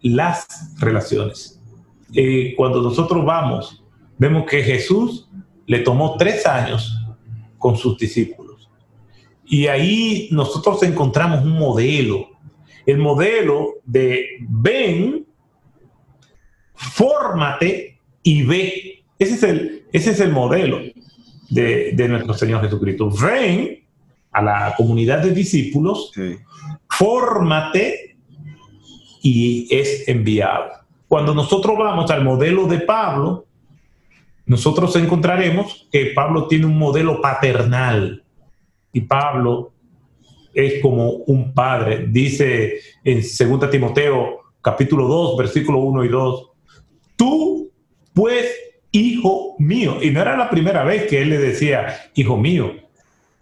Las 0.02 0.48
relaciones. 0.80 1.62
Eh, 2.14 2.56
cuando 2.58 2.82
nosotros 2.82 3.24
vamos, 3.24 3.84
vemos 4.18 4.46
que 4.50 4.64
Jesús 4.64 5.29
le 5.70 5.80
tomó 5.82 6.18
tres 6.18 6.48
años 6.48 7.00
con 7.60 7.78
sus 7.78 7.96
discípulos. 7.96 8.68
Y 9.46 9.68
ahí 9.68 10.28
nosotros 10.32 10.82
encontramos 10.82 11.44
un 11.44 11.60
modelo. 11.60 12.28
El 12.88 12.98
modelo 12.98 13.76
de 13.86 14.40
ven, 14.50 15.28
fórmate 16.74 18.00
y 18.24 18.42
ve. 18.42 19.04
Ese 19.20 19.36
es 19.36 19.44
el, 19.44 19.86
ese 19.94 20.12
es 20.12 20.20
el 20.22 20.32
modelo 20.32 20.80
de, 21.52 22.08
nuestro 22.10 22.34
Señor 22.34 22.62
Jesucristo. 22.62 23.12
Ven 23.12 23.86
a 24.32 24.42
la 24.42 24.74
comunidad 24.76 25.20
de 25.20 25.36
discípulos, 25.36 26.12
fórmate 26.90 28.18
y 29.22 29.68
es 29.70 30.08
enviado. 30.08 30.72
Cuando 31.08 31.36
nosotros 31.36 31.78
vamos 31.78 32.10
al 32.10 32.24
modelo 32.24 32.66
de 32.66 32.80
Pablo, 32.80 33.46
nosotros 34.50 34.96
encontraremos 34.96 35.88
que 35.92 36.08
Pablo 36.08 36.48
tiene 36.48 36.66
un 36.66 36.76
modelo 36.76 37.22
paternal 37.22 38.24
y 38.92 39.02
Pablo 39.02 39.74
es 40.56 40.82
como 40.82 41.12
un 41.12 41.54
padre. 41.54 42.08
Dice 42.10 42.80
en 43.04 43.22
2 43.22 43.70
Timoteo 43.70 44.40
capítulo 44.60 45.08
2, 45.08 45.38
versículo 45.38 45.78
1 45.82 46.04
y 46.04 46.08
2, 46.08 46.48
tú 47.16 47.72
pues 48.12 48.52
hijo 48.92 49.56
mío. 49.60 49.98
Y 50.02 50.10
no 50.10 50.20
era 50.20 50.36
la 50.36 50.50
primera 50.50 50.84
vez 50.84 51.06
que 51.06 51.22
él 51.22 51.30
le 51.30 51.38
decía, 51.38 52.10
hijo 52.16 52.36
mío, 52.36 52.74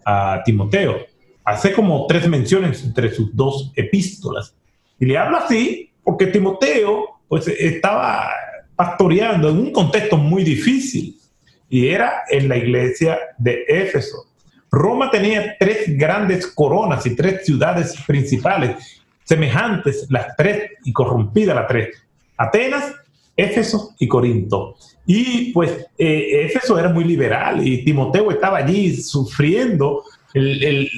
a 0.04 0.42
Timoteo. 0.44 1.06
Hace 1.42 1.72
como 1.72 2.06
tres 2.06 2.28
menciones 2.28 2.84
entre 2.84 3.14
sus 3.14 3.34
dos 3.34 3.72
epístolas. 3.76 4.54
Y 5.00 5.06
le 5.06 5.16
habla 5.16 5.38
así 5.38 5.90
porque 6.04 6.26
Timoteo 6.26 7.22
pues 7.28 7.48
estaba 7.48 8.28
pastoreando 8.78 9.48
en 9.48 9.58
un 9.58 9.72
contexto 9.72 10.16
muy 10.16 10.44
difícil 10.44 11.18
y 11.68 11.88
era 11.88 12.22
en 12.30 12.48
la 12.48 12.56
iglesia 12.56 13.18
de 13.36 13.64
Éfeso. 13.66 14.26
Roma 14.70 15.10
tenía 15.10 15.56
tres 15.58 15.98
grandes 15.98 16.46
coronas 16.46 17.04
y 17.04 17.16
tres 17.16 17.44
ciudades 17.44 17.96
principales, 18.06 19.02
semejantes 19.24 20.06
las 20.10 20.36
tres 20.36 20.70
y 20.84 20.92
corrompidas 20.92 21.56
las 21.56 21.66
tres. 21.66 21.88
Atenas, 22.36 22.94
Éfeso 23.36 23.96
y 23.98 24.06
Corinto. 24.06 24.76
Y 25.06 25.52
pues 25.52 25.88
eh, 25.98 26.44
Éfeso 26.44 26.78
era 26.78 26.90
muy 26.90 27.02
liberal 27.02 27.66
y 27.66 27.84
Timoteo 27.84 28.30
estaba 28.30 28.58
allí 28.58 28.94
sufriendo 28.94 30.04
el, 30.34 30.88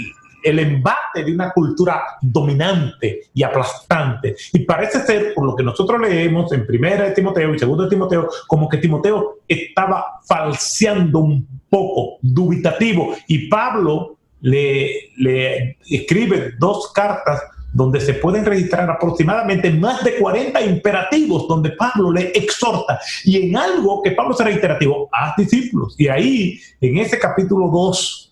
embate 0.42 1.24
de 1.24 1.32
una 1.32 1.52
cultura 1.52 2.02
dominante 2.20 3.22
y 3.34 3.42
aplastante. 3.42 4.36
Y 4.52 4.60
parece 4.60 5.00
ser, 5.00 5.34
por 5.34 5.44
lo 5.46 5.56
que 5.56 5.62
nosotros 5.62 6.00
leemos 6.00 6.52
en 6.52 6.66
primera 6.66 7.04
de 7.04 7.14
Timoteo 7.14 7.54
y 7.54 7.58
segundo 7.58 7.84
de 7.84 7.90
Timoteo, 7.90 8.28
como 8.46 8.68
que 8.68 8.78
Timoteo 8.78 9.40
estaba 9.46 10.20
falseando 10.26 11.20
un 11.20 11.46
poco, 11.68 12.18
dubitativo. 12.22 13.14
Y 13.26 13.48
Pablo 13.48 14.16
le, 14.40 15.10
le 15.16 15.78
escribe 15.88 16.52
dos 16.58 16.92
cartas 16.92 17.42
donde 17.72 18.00
se 18.00 18.14
pueden 18.14 18.44
registrar 18.44 18.90
aproximadamente 18.90 19.70
más 19.70 20.02
de 20.02 20.16
40 20.16 20.60
imperativos 20.62 21.46
donde 21.46 21.70
Pablo 21.70 22.12
le 22.12 22.30
exhorta. 22.30 23.00
Y 23.24 23.48
en 23.48 23.56
algo 23.56 24.02
que 24.02 24.12
Pablo 24.12 24.34
será 24.34 24.50
reiterativo, 24.50 25.08
haz 25.12 25.36
discípulos. 25.36 25.94
Y 25.98 26.08
ahí, 26.08 26.58
en 26.80 26.98
ese 26.98 27.18
capítulo 27.18 27.68
2, 27.68 28.29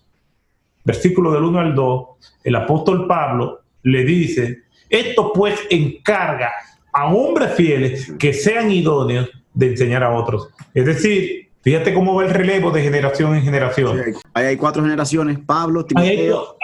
versículo 0.83 1.31
del 1.31 1.43
1 1.43 1.59
al 1.59 1.75
2, 1.75 2.07
el 2.43 2.55
apóstol 2.55 3.07
Pablo 3.07 3.61
le 3.83 4.03
dice, 4.03 4.63
esto 4.89 5.31
pues 5.33 5.59
encarga 5.69 6.51
a 6.91 7.13
hombres 7.13 7.53
fieles 7.53 8.13
que 8.17 8.33
sean 8.33 8.71
idóneos 8.71 9.29
de 9.53 9.67
enseñar 9.67 10.03
a 10.03 10.11
otros. 10.11 10.49
Es 10.73 10.85
decir, 10.85 11.49
Fíjate 11.61 11.93
cómo 11.93 12.15
va 12.15 12.23
el 12.23 12.29
relevo 12.29 12.71
de 12.71 12.81
generación 12.81 13.35
en 13.35 13.43
generación. 13.43 14.01
ahí 14.33 14.45
hay 14.45 14.57
cuatro 14.57 14.81
generaciones, 14.81 15.37
Pablo, 15.45 15.85
Timoteo. 15.85 16.55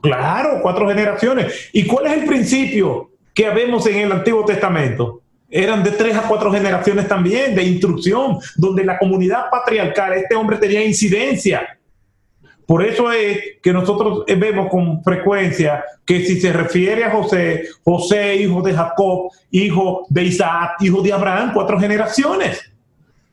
Claro, 0.00 0.60
cuatro 0.62 0.88
generaciones. 0.88 1.68
¿Y 1.72 1.86
cuál 1.86 2.06
es 2.06 2.12
el 2.14 2.26
principio 2.26 3.10
que 3.34 3.50
vemos 3.50 3.86
en 3.86 3.96
el 3.98 4.12
Antiguo 4.12 4.44
Testamento? 4.44 5.20
Eran 5.50 5.82
de 5.82 5.90
tres 5.90 6.16
a 6.16 6.22
cuatro 6.22 6.50
generaciones 6.50 7.06
también 7.06 7.54
de 7.54 7.62
instrucción, 7.64 8.38
donde 8.56 8.84
la 8.84 8.98
comunidad 8.98 9.50
patriarcal, 9.50 10.14
este 10.14 10.34
hombre 10.34 10.56
tenía 10.56 10.82
incidencia. 10.84 11.78
Por 12.66 12.84
eso 12.84 13.12
es 13.12 13.38
que 13.62 13.72
nosotros 13.72 14.24
vemos 14.26 14.68
con 14.68 15.02
frecuencia 15.04 15.84
que 16.04 16.24
si 16.24 16.40
se 16.40 16.52
refiere 16.52 17.04
a 17.04 17.12
José, 17.12 17.68
José, 17.84 18.36
hijo 18.36 18.60
de 18.60 18.74
Jacob, 18.74 19.30
hijo 19.52 20.04
de 20.08 20.24
Isaac, 20.24 20.72
hijo 20.80 21.00
de 21.00 21.12
Abraham, 21.12 21.52
cuatro 21.54 21.78
generaciones. 21.78 22.60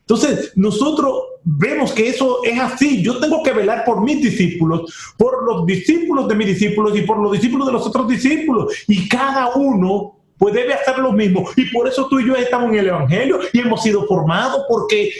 Entonces, 0.00 0.52
nosotros 0.54 1.22
vemos 1.42 1.92
que 1.92 2.08
eso 2.08 2.44
es 2.44 2.60
así. 2.60 3.02
Yo 3.02 3.18
tengo 3.18 3.42
que 3.42 3.52
velar 3.52 3.84
por 3.84 4.02
mis 4.02 4.22
discípulos, 4.22 5.14
por 5.16 5.44
los 5.44 5.66
discípulos 5.66 6.28
de 6.28 6.34
mis 6.34 6.46
discípulos 6.48 6.96
y 6.96 7.02
por 7.02 7.18
los 7.18 7.32
discípulos 7.32 7.66
de 7.66 7.72
los 7.72 7.86
otros 7.86 8.06
discípulos. 8.06 8.72
Y 8.86 9.08
cada 9.08 9.54
uno 9.54 10.13
pues 10.38 10.54
debe 10.54 10.74
hacer 10.74 10.98
lo 10.98 11.12
mismo. 11.12 11.48
Y 11.56 11.66
por 11.66 11.88
eso 11.88 12.08
tú 12.08 12.20
y 12.20 12.26
yo 12.26 12.34
estamos 12.36 12.70
en 12.70 12.78
el 12.78 12.88
Evangelio 12.88 13.40
y 13.52 13.60
hemos 13.60 13.82
sido 13.82 14.06
formados 14.06 14.64
porque 14.68 15.10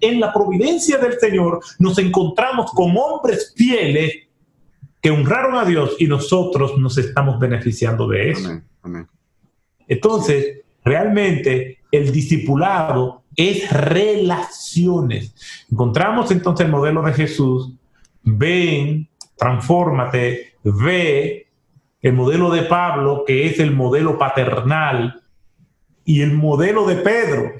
en 0.00 0.20
la 0.20 0.32
providencia 0.32 0.98
del 0.98 1.18
Señor 1.18 1.60
nos 1.78 1.98
encontramos 1.98 2.70
con 2.72 2.94
hombres 2.96 3.54
fieles 3.56 4.12
que 5.00 5.10
honraron 5.10 5.54
a 5.56 5.64
Dios 5.64 5.96
y 5.98 6.06
nosotros 6.06 6.76
nos 6.78 6.98
estamos 6.98 7.38
beneficiando 7.38 8.08
de 8.08 8.30
eso. 8.30 8.60
Entonces, 9.86 10.60
realmente 10.84 11.78
el 11.90 12.12
discipulado 12.12 13.22
es 13.36 13.70
relaciones. 13.70 15.34
Encontramos 15.70 16.30
entonces 16.30 16.66
el 16.66 16.72
modelo 16.72 17.02
de 17.02 17.12
Jesús, 17.12 17.72
ven, 18.22 19.08
transfórmate, 19.36 20.54
ve 20.64 21.47
el 22.02 22.12
modelo 22.12 22.50
de 22.50 22.62
Pablo, 22.62 23.24
que 23.26 23.46
es 23.46 23.58
el 23.58 23.72
modelo 23.72 24.18
paternal, 24.18 25.22
y 26.04 26.22
el 26.22 26.32
modelo 26.32 26.86
de 26.86 26.96
Pedro, 26.96 27.52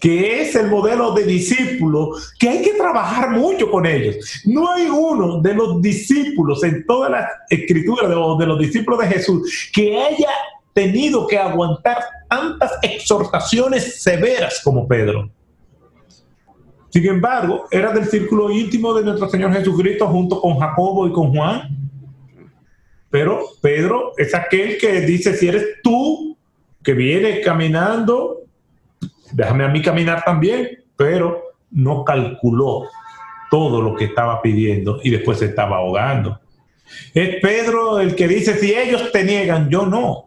que 0.00 0.40
es 0.40 0.54
el 0.54 0.68
modelo 0.68 1.12
de 1.12 1.24
discípulo, 1.24 2.10
que 2.38 2.48
hay 2.48 2.62
que 2.62 2.74
trabajar 2.74 3.30
mucho 3.30 3.68
con 3.70 3.86
ellos. 3.86 4.42
No 4.44 4.70
hay 4.70 4.88
uno 4.88 5.40
de 5.40 5.54
los 5.54 5.82
discípulos 5.82 6.62
en 6.62 6.86
todas 6.86 7.10
las 7.10 7.28
escrituras 7.50 8.08
de 8.08 8.14
de 8.14 8.46
los 8.46 8.58
discípulos 8.58 9.00
de 9.00 9.06
Jesús 9.08 9.70
que 9.72 9.98
haya 9.98 10.30
tenido 10.72 11.26
que 11.26 11.38
aguantar 11.38 11.98
tantas 12.28 12.72
exhortaciones 12.82 14.02
severas 14.02 14.60
como 14.62 14.86
Pedro. 14.86 15.30
Sin 16.90 17.04
embargo, 17.06 17.66
era 17.70 17.92
del 17.92 18.06
círculo 18.06 18.50
íntimo 18.50 18.94
de 18.94 19.04
nuestro 19.04 19.28
Señor 19.28 19.52
Jesucristo 19.52 20.06
junto 20.06 20.40
con 20.40 20.58
Jacobo 20.58 21.06
y 21.06 21.12
con 21.12 21.34
Juan. 21.34 21.85
Pero 23.10 23.44
Pedro 23.60 24.12
es 24.16 24.34
aquel 24.34 24.78
que 24.78 25.00
dice, 25.02 25.34
si 25.34 25.48
eres 25.48 25.80
tú 25.82 26.36
que 26.82 26.92
vienes 26.92 27.44
caminando, 27.44 28.42
déjame 29.32 29.64
a 29.64 29.68
mí 29.68 29.82
caminar 29.82 30.24
también, 30.24 30.84
pero 30.96 31.42
no 31.70 32.04
calculó 32.04 32.88
todo 33.50 33.80
lo 33.80 33.94
que 33.94 34.06
estaba 34.06 34.42
pidiendo 34.42 35.00
y 35.02 35.10
después 35.10 35.38
se 35.38 35.46
estaba 35.46 35.76
ahogando. 35.78 36.40
Es 37.14 37.40
Pedro 37.40 38.00
el 38.00 38.14
que 38.14 38.28
dice, 38.28 38.56
si 38.58 38.74
ellos 38.74 39.10
te 39.12 39.24
niegan, 39.24 39.68
yo 39.68 39.86
no. 39.86 40.26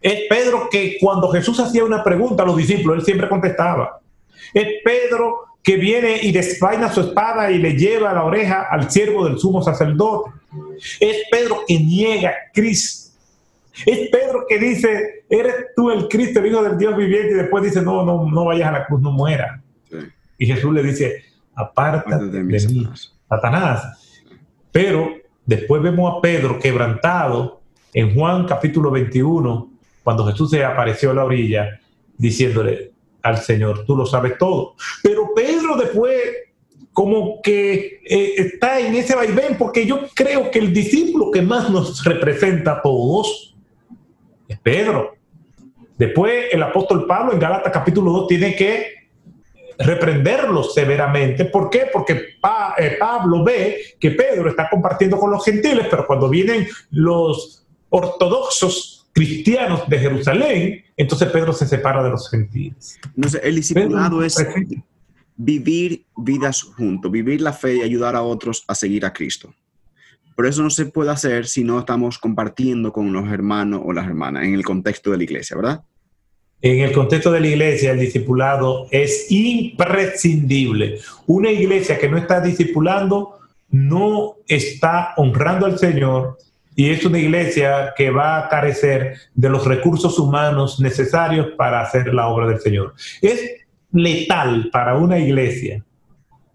Es 0.00 0.24
Pedro 0.28 0.68
que 0.70 0.96
cuando 1.00 1.30
Jesús 1.30 1.58
hacía 1.60 1.84
una 1.84 2.04
pregunta 2.04 2.42
a 2.42 2.46
los 2.46 2.56
discípulos, 2.56 2.98
él 2.98 3.04
siempre 3.04 3.28
contestaba. 3.28 4.00
Es 4.52 4.66
Pedro 4.84 5.53
que 5.64 5.76
viene 5.76 6.18
y 6.22 6.30
desvaina 6.30 6.92
su 6.92 7.00
espada 7.00 7.50
y 7.50 7.58
le 7.58 7.72
lleva 7.72 8.12
la 8.12 8.24
oreja 8.24 8.68
al 8.70 8.90
siervo 8.90 9.24
del 9.24 9.38
sumo 9.38 9.62
sacerdote. 9.62 10.30
Es 11.00 11.22
Pedro 11.30 11.62
que 11.66 11.80
niega 11.80 12.28
a 12.28 12.52
Cristo. 12.52 13.04
Es 13.86 14.10
Pedro 14.10 14.44
que 14.46 14.58
dice, 14.58 15.24
eres 15.28 15.54
tú 15.74 15.90
el 15.90 16.06
Cristo, 16.06 16.40
el 16.40 16.46
Hijo 16.46 16.62
del 16.62 16.76
Dios 16.76 16.94
viviente, 16.94 17.32
y 17.32 17.36
después 17.36 17.64
dice, 17.64 17.80
no, 17.80 18.04
no, 18.04 18.30
no 18.30 18.44
vayas 18.44 18.68
a 18.68 18.72
la 18.72 18.86
cruz, 18.86 19.00
no 19.00 19.10
muera. 19.10 19.62
Y 20.36 20.46
Jesús 20.46 20.72
le 20.72 20.82
dice, 20.82 21.24
aparte 21.54 22.14
de 22.14 22.42
mí, 22.42 22.56
Satanás. 23.26 24.20
Pero 24.70 25.14
después 25.46 25.82
vemos 25.82 26.14
a 26.14 26.20
Pedro 26.20 26.58
quebrantado 26.58 27.62
en 27.94 28.14
Juan 28.14 28.44
capítulo 28.46 28.90
21, 28.90 29.70
cuando 30.02 30.26
Jesús 30.26 30.50
se 30.50 30.62
apareció 30.62 31.12
a 31.12 31.14
la 31.14 31.24
orilla, 31.24 31.80
diciéndole 32.18 32.92
al 33.24 33.38
Señor, 33.38 33.84
tú 33.86 33.96
lo 33.96 34.04
sabes 34.04 34.36
todo. 34.36 34.74
Pero 35.02 35.32
Pedro 35.34 35.53
después 35.76 36.20
como 36.92 37.42
que 37.42 38.00
eh, 38.04 38.34
está 38.36 38.78
en 38.78 38.94
ese 38.94 39.16
vaivén, 39.16 39.56
porque 39.58 39.84
yo 39.84 40.02
creo 40.14 40.50
que 40.50 40.60
el 40.60 40.72
discípulo 40.72 41.30
que 41.30 41.42
más 41.42 41.68
nos 41.68 42.04
representa 42.04 42.72
a 42.72 42.82
todos 42.82 43.56
es 44.48 44.58
Pedro. 44.60 45.16
Después 45.98 46.46
el 46.52 46.62
apóstol 46.62 47.06
Pablo 47.06 47.32
en 47.32 47.40
Galata 47.40 47.72
capítulo 47.72 48.12
2 48.12 48.28
tiene 48.28 48.54
que 48.54 49.04
reprenderlo 49.78 50.62
severamente. 50.62 51.44
¿Por 51.46 51.68
qué? 51.68 51.88
Porque 51.92 52.12
eh, 52.78 52.96
Pablo 52.98 53.42
ve 53.42 53.96
que 53.98 54.12
Pedro 54.12 54.48
está 54.48 54.68
compartiendo 54.70 55.18
con 55.18 55.30
los 55.30 55.44
gentiles, 55.44 55.86
pero 55.90 56.06
cuando 56.06 56.28
vienen 56.28 56.68
los 56.90 57.66
ortodoxos 57.90 59.08
cristianos 59.12 59.88
de 59.88 59.98
Jerusalén, 59.98 60.84
entonces 60.96 61.28
Pedro 61.30 61.52
se 61.52 61.66
separa 61.66 62.02
de 62.02 62.10
los 62.10 62.30
gentiles. 62.30 62.98
No 63.16 63.28
sé, 63.28 63.40
el 63.42 63.56
discipulado 63.56 64.22
es 64.22 64.36
vivir 65.36 66.06
vidas 66.16 66.62
juntos, 66.62 67.10
vivir 67.10 67.40
la 67.40 67.52
fe 67.52 67.76
y 67.76 67.82
ayudar 67.82 68.16
a 68.16 68.22
otros 68.22 68.64
a 68.68 68.74
seguir 68.74 69.04
a 69.04 69.12
Cristo. 69.12 69.54
Pero 70.36 70.48
eso 70.48 70.62
no 70.62 70.70
se 70.70 70.86
puede 70.86 71.10
hacer 71.10 71.46
si 71.46 71.62
no 71.62 71.78
estamos 71.78 72.18
compartiendo 72.18 72.92
con 72.92 73.12
los 73.12 73.30
hermanos 73.30 73.82
o 73.84 73.92
las 73.92 74.06
hermanas 74.06 74.44
en 74.44 74.54
el 74.54 74.64
contexto 74.64 75.10
de 75.10 75.18
la 75.18 75.24
iglesia, 75.24 75.56
¿verdad? 75.56 75.82
En 76.60 76.80
el 76.80 76.92
contexto 76.92 77.30
de 77.30 77.40
la 77.40 77.48
iglesia, 77.48 77.92
el 77.92 78.00
discipulado 78.00 78.88
es 78.90 79.30
imprescindible. 79.30 80.98
Una 81.26 81.50
iglesia 81.50 81.98
que 81.98 82.08
no 82.08 82.16
está 82.16 82.40
discipulando 82.40 83.38
no 83.70 84.36
está 84.48 85.14
honrando 85.16 85.66
al 85.66 85.78
Señor 85.78 86.38
y 86.76 86.90
es 86.90 87.04
una 87.04 87.18
iglesia 87.18 87.92
que 87.96 88.10
va 88.10 88.38
a 88.38 88.48
carecer 88.48 89.16
de 89.34 89.48
los 89.48 89.64
recursos 89.66 90.18
humanos 90.18 90.80
necesarios 90.80 91.48
para 91.56 91.80
hacer 91.80 92.12
la 92.12 92.28
obra 92.28 92.46
del 92.46 92.60
Señor. 92.60 92.94
Es 93.20 93.63
letal 93.94 94.68
para 94.70 94.96
una 94.96 95.18
iglesia 95.18 95.82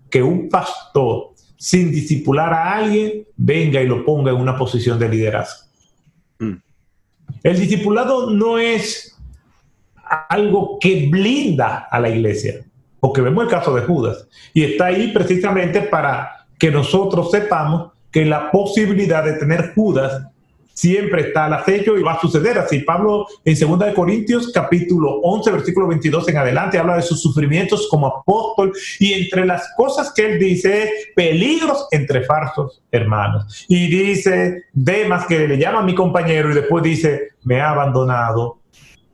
que 0.10 0.22
un 0.22 0.50
pastor 0.50 1.32
sin 1.58 1.92
discipular 1.92 2.54
a 2.54 2.78
alguien 2.78 3.26
venga 3.36 3.82
y 3.82 3.88
lo 3.88 4.06
ponga 4.06 4.32
en 4.32 4.38
una 4.38 4.58
posición 4.58 5.00
de 5.00 5.10
liderazgo. 5.10 5.68
Mm. 6.40 6.54
El 7.44 7.60
discipulado 7.60 8.30
no 8.30 8.60
es 8.60 9.18
algo 10.30 10.78
que 10.80 11.08
blinda 11.10 11.88
a 11.90 12.00
la 12.00 12.10
iglesia, 12.10 12.66
porque 13.00 13.22
vemos 13.22 13.44
el 13.44 13.50
caso 13.50 13.74
de 13.74 13.82
Judas, 13.82 14.28
y 14.54 14.64
está 14.64 14.88
ahí 14.88 15.12
precisamente 15.12 15.82
para 15.82 16.46
que 16.58 16.72
nosotros 16.72 17.32
sepamos 17.32 17.92
que 18.12 18.26
la 18.26 18.52
posibilidad 18.52 19.24
de 19.24 19.34
tener 19.34 19.74
Judas 19.76 20.28
siempre 20.80 21.28
está 21.28 21.46
al 21.46 21.54
acecho 21.54 21.98
y 21.98 22.04
va 22.04 22.14
a 22.14 22.22
suceder 22.22 22.58
así. 22.58 22.80
Pablo 22.80 23.28
en 23.44 23.60
2 23.60 23.80
de 23.80 23.94
Corintios 23.94 24.50
capítulo 24.54 25.20
11 25.24 25.52
versículo 25.52 25.88
22 25.88 26.30
en 26.30 26.38
adelante 26.38 26.78
habla 26.78 26.96
de 26.96 27.02
sus 27.02 27.22
sufrimientos 27.22 27.90
como 27.90 28.08
apóstol 28.08 28.72
y 28.98 29.12
entre 29.12 29.46
las 29.46 29.74
cosas 29.76 30.14
que 30.14 30.26
él 30.26 30.40
dice 30.40 30.90
peligros 31.16 31.88
entre 31.92 32.24
falsos 32.24 32.82
hermanos. 32.92 33.66
Y 33.68 33.90
dice 33.90 34.68
Demas 34.72 35.26
que 35.26 35.50
le 35.50 35.58
llama 35.58 35.80
a 35.80 35.84
mi 35.84 35.94
compañero 35.94 36.50
y 36.50 36.56
después 36.56 36.82
dice 36.82 37.30
me 37.44 37.60
ha 37.60 37.72
abandonado 37.72 38.60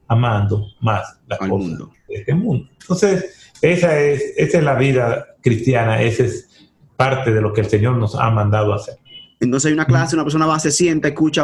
amando 0.08 0.68
más 0.82 1.20
las 1.26 1.40
cosas 1.40 1.50
mundo. 1.50 1.92
de 2.08 2.16
este 2.16 2.36
mundo. 2.36 2.70
Entonces, 2.80 3.52
esa 3.64 4.00
es, 4.00 4.34
esa 4.38 4.60
es 4.60 4.64
la 4.64 4.76
vida 4.76 5.26
cristiana, 5.42 6.00
esa 6.00 6.26
es 6.26 6.48
parte 6.96 7.34
de 7.34 7.42
lo 7.42 7.54
que 7.54 7.62
el 7.62 7.70
Señor 7.70 7.96
nos 7.96 8.14
ha 8.14 8.30
mandado 8.30 8.72
hacer. 8.72 8.98
Entonces 9.40 9.68
hay 9.68 9.74
una 9.74 9.86
clase, 9.86 10.16
una 10.16 10.24
persona 10.24 10.46
va, 10.46 10.60
se 10.60 10.72
sienta, 10.72 11.10
escucha 11.10 11.44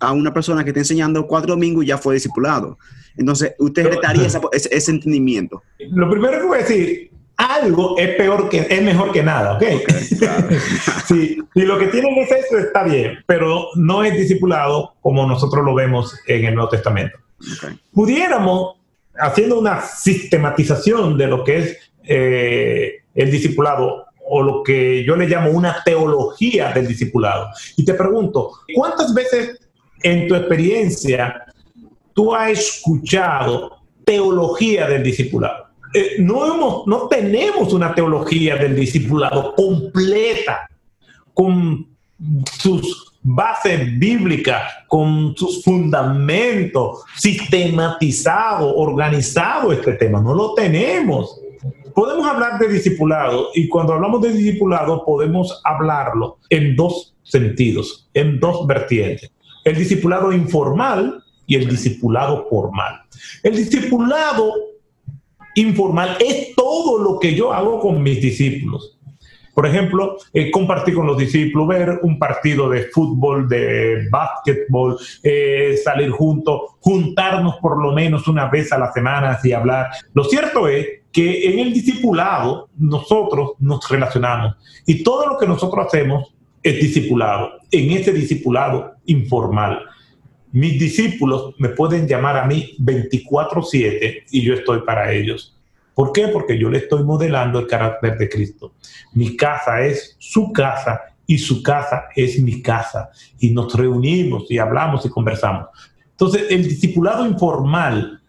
a, 0.00 0.12
una 0.12 0.32
persona 0.32 0.62
que 0.62 0.70
está 0.70 0.80
enseñando 0.80 1.26
cuatro 1.26 1.54
domingos 1.54 1.84
y 1.84 1.88
ya 1.88 1.98
fue 1.98 2.14
discipulado. 2.14 2.78
Entonces, 3.16 3.54
usted 3.58 3.86
retaría 3.86 4.26
ese, 4.52 4.90
entendimiento. 4.90 5.62
Lo 5.90 6.08
primero 6.10 6.40
que 6.40 6.46
voy 6.46 6.58
a 6.58 6.62
decir, 6.62 7.10
algo 7.36 7.98
es 7.98 8.14
peor 8.16 8.48
que, 8.48 8.66
es 8.70 8.82
mejor 8.82 9.12
que 9.12 9.22
nada, 9.22 9.54
¿ok? 9.54 9.62
sí, 11.06 11.42
y 11.54 11.62
lo 11.62 11.78
que 11.78 11.88
tienen 11.88 12.16
es 12.18 12.30
eso, 12.30 12.58
está 12.58 12.84
bien, 12.84 13.18
pero 13.26 13.66
no 13.74 14.04
es 14.04 14.14
discipulado 14.14 14.94
como 15.00 15.26
nosotros 15.26 15.64
lo 15.64 15.74
vemos 15.74 16.18
en 16.26 16.44
el 16.44 16.54
Nuevo 16.54 16.70
Testamento. 16.70 17.18
Pudiéramos, 17.92 18.76
haciendo 19.18 19.58
una 19.58 19.82
sistematización 19.82 21.18
de 21.18 21.26
lo 21.26 21.42
que 21.42 21.58
es 21.58 21.78
eh, 22.04 23.02
el 23.14 23.30
discipulado, 23.30 24.06
o 24.34 24.42
lo 24.42 24.62
que 24.62 25.04
yo 25.04 25.14
le 25.14 25.28
llamo 25.28 25.50
una 25.50 25.82
teología 25.84 26.72
del 26.72 26.88
discipulado. 26.88 27.50
Y 27.76 27.84
te 27.84 27.92
pregunto, 27.92 28.50
¿cuántas 28.74 29.12
veces 29.12 29.60
en 30.02 30.26
tu 30.26 30.34
experiencia 30.34 31.44
tú 32.14 32.34
has 32.34 32.52
escuchado 32.52 33.82
teología 34.06 34.88
del 34.88 35.02
discipulado? 35.02 35.66
Eh, 35.92 36.16
no, 36.20 36.46
hemos, 36.46 36.86
no 36.86 37.08
tenemos 37.08 37.74
una 37.74 37.94
teología 37.94 38.56
del 38.56 38.74
discipulado 38.74 39.54
completa, 39.54 40.66
con 41.34 41.88
sus 42.58 43.12
base 43.22 43.76
bíblica, 43.76 44.66
con 44.88 45.36
sus 45.36 45.62
fundamentos, 45.62 47.02
sistematizado, 47.16 48.74
organizado 48.76 49.72
este 49.72 49.92
tema. 49.92 50.22
No 50.22 50.34
lo 50.34 50.54
tenemos. 50.54 51.41
Podemos 51.94 52.26
hablar 52.26 52.58
de 52.58 52.68
discipulado 52.68 53.48
y 53.54 53.68
cuando 53.68 53.94
hablamos 53.94 54.22
de 54.22 54.32
discipulado 54.32 55.04
podemos 55.04 55.60
hablarlo 55.64 56.38
en 56.48 56.76
dos 56.76 57.14
sentidos, 57.22 58.08
en 58.14 58.40
dos 58.40 58.66
vertientes. 58.66 59.30
El 59.64 59.76
discipulado 59.76 60.32
informal 60.32 61.22
y 61.46 61.56
el 61.56 61.68
discipulado 61.68 62.46
formal. 62.48 63.02
El 63.42 63.56
discipulado 63.56 64.54
informal 65.54 66.16
es 66.20 66.54
todo 66.54 66.98
lo 66.98 67.18
que 67.18 67.34
yo 67.34 67.52
hago 67.52 67.80
con 67.80 68.02
mis 68.02 68.20
discípulos. 68.20 68.98
Por 69.54 69.66
ejemplo, 69.66 70.16
eh, 70.32 70.50
compartir 70.50 70.94
con 70.94 71.06
los 71.06 71.18
discípulos, 71.18 71.68
ver 71.68 72.00
un 72.02 72.18
partido 72.18 72.70
de 72.70 72.84
fútbol, 72.84 73.46
de 73.48 74.08
básquetbol, 74.10 74.98
eh, 75.22 75.78
salir 75.84 76.10
juntos, 76.10 76.60
juntarnos 76.80 77.56
por 77.56 77.82
lo 77.82 77.92
menos 77.92 78.26
una 78.28 78.48
vez 78.48 78.72
a 78.72 78.78
la 78.78 78.90
semana 78.92 79.38
y 79.44 79.52
hablar. 79.52 79.88
Lo 80.14 80.24
cierto 80.24 80.68
es 80.68 81.01
que 81.12 81.50
en 81.50 81.58
el 81.58 81.72
discipulado 81.72 82.70
nosotros 82.76 83.52
nos 83.58 83.88
relacionamos 83.88 84.56
y 84.86 85.02
todo 85.02 85.26
lo 85.26 85.38
que 85.38 85.46
nosotros 85.46 85.86
hacemos 85.86 86.34
es 86.62 86.80
discipulado, 86.80 87.50
en 87.70 87.90
ese 87.90 88.12
discipulado 88.12 88.94
informal. 89.06 89.80
Mis 90.52 90.78
discípulos 90.78 91.54
me 91.58 91.70
pueden 91.70 92.06
llamar 92.06 92.36
a 92.36 92.46
mí 92.46 92.74
24/7 92.78 94.24
y 94.30 94.42
yo 94.42 94.54
estoy 94.54 94.82
para 94.82 95.12
ellos. 95.12 95.58
¿Por 95.94 96.12
qué? 96.12 96.28
Porque 96.28 96.58
yo 96.58 96.70
le 96.70 96.78
estoy 96.78 97.04
modelando 97.04 97.58
el 97.58 97.66
carácter 97.66 98.16
de 98.16 98.28
Cristo. 98.28 98.74
Mi 99.12 99.36
casa 99.36 99.84
es 99.84 100.16
su 100.18 100.52
casa 100.52 101.00
y 101.26 101.38
su 101.38 101.62
casa 101.62 102.04
es 102.14 102.40
mi 102.40 102.62
casa. 102.62 103.10
Y 103.38 103.50
nos 103.50 103.74
reunimos 103.74 104.50
y 104.50 104.58
hablamos 104.58 105.04
y 105.04 105.10
conversamos. 105.10 105.66
Entonces, 106.10 106.46
el 106.50 106.64
discipulado 106.64 107.26
informal 107.26 108.22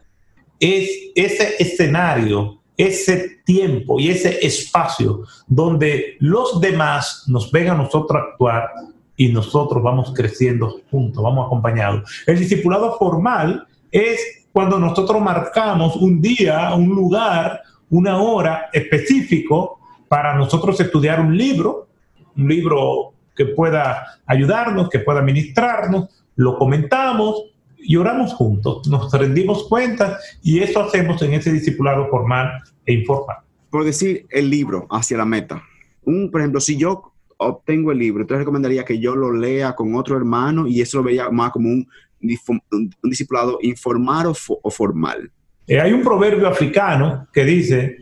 es 0.59 1.11
ese 1.15 1.55
escenario, 1.59 2.62
ese 2.77 3.41
tiempo 3.45 3.99
y 3.99 4.09
ese 4.09 4.45
espacio 4.45 5.23
donde 5.47 6.17
los 6.19 6.59
demás 6.59 7.25
nos 7.27 7.51
ven 7.51 7.69
a 7.69 7.75
nosotros 7.75 8.21
actuar 8.21 8.71
y 9.15 9.29
nosotros 9.29 9.83
vamos 9.83 10.11
creciendo 10.15 10.81
juntos, 10.89 11.23
vamos 11.23 11.45
acompañados. 11.45 12.23
El 12.25 12.39
discipulado 12.39 12.97
formal 12.97 13.67
es 13.91 14.45
cuando 14.51 14.79
nosotros 14.79 15.21
marcamos 15.21 15.95
un 15.95 16.21
día, 16.21 16.73
un 16.73 16.89
lugar, 16.89 17.61
una 17.89 18.21
hora 18.21 18.69
específico 18.73 19.79
para 20.07 20.35
nosotros 20.35 20.79
estudiar 20.79 21.19
un 21.19 21.37
libro, 21.37 21.87
un 22.35 22.47
libro 22.47 23.13
que 23.35 23.45
pueda 23.45 24.19
ayudarnos, 24.25 24.89
que 24.89 24.99
pueda 24.99 25.21
ministrarnos, 25.21 26.09
lo 26.35 26.57
comentamos 26.57 27.52
y 27.83 27.95
oramos 27.95 28.33
juntos, 28.33 28.87
nos 28.87 29.11
rendimos 29.11 29.67
cuentas 29.67 30.39
y 30.41 30.59
eso 30.59 30.81
hacemos 30.81 31.21
en 31.21 31.33
ese 31.33 31.51
discipulado 31.51 32.07
formal 32.09 32.61
e 32.85 32.93
informal. 32.93 33.37
Por 33.69 33.83
decir 33.83 34.25
el 34.29 34.49
libro 34.49 34.87
hacia 34.89 35.17
la 35.17 35.25
meta. 35.25 35.61
Un, 36.03 36.29
por 36.31 36.41
ejemplo, 36.41 36.59
si 36.59 36.77
yo 36.77 37.13
obtengo 37.37 37.91
el 37.91 37.99
libro, 37.99 38.25
¿tú 38.25 38.35
recomendaría 38.35 38.85
que 38.85 38.99
yo 38.99 39.15
lo 39.15 39.33
lea 39.33 39.73
con 39.75 39.95
otro 39.95 40.17
hermano 40.17 40.67
y 40.67 40.81
eso 40.81 40.97
lo 40.97 41.03
veía 41.03 41.29
más 41.29 41.51
como 41.51 41.69
un, 41.69 41.87
un, 42.21 42.91
discipulado 43.03 43.59
informal 43.61 44.27
o, 44.27 44.71
formal? 44.71 45.31
Eh, 45.67 45.79
hay 45.79 45.93
un 45.93 46.01
proverbio 46.01 46.47
africano 46.47 47.27
que 47.33 47.43
dice, 47.43 47.97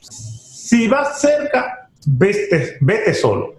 si 0.00 0.88
vas 0.88 1.20
cerca, 1.20 1.90
vete, 2.06 2.78
vete 2.80 3.14
solo. 3.14 3.54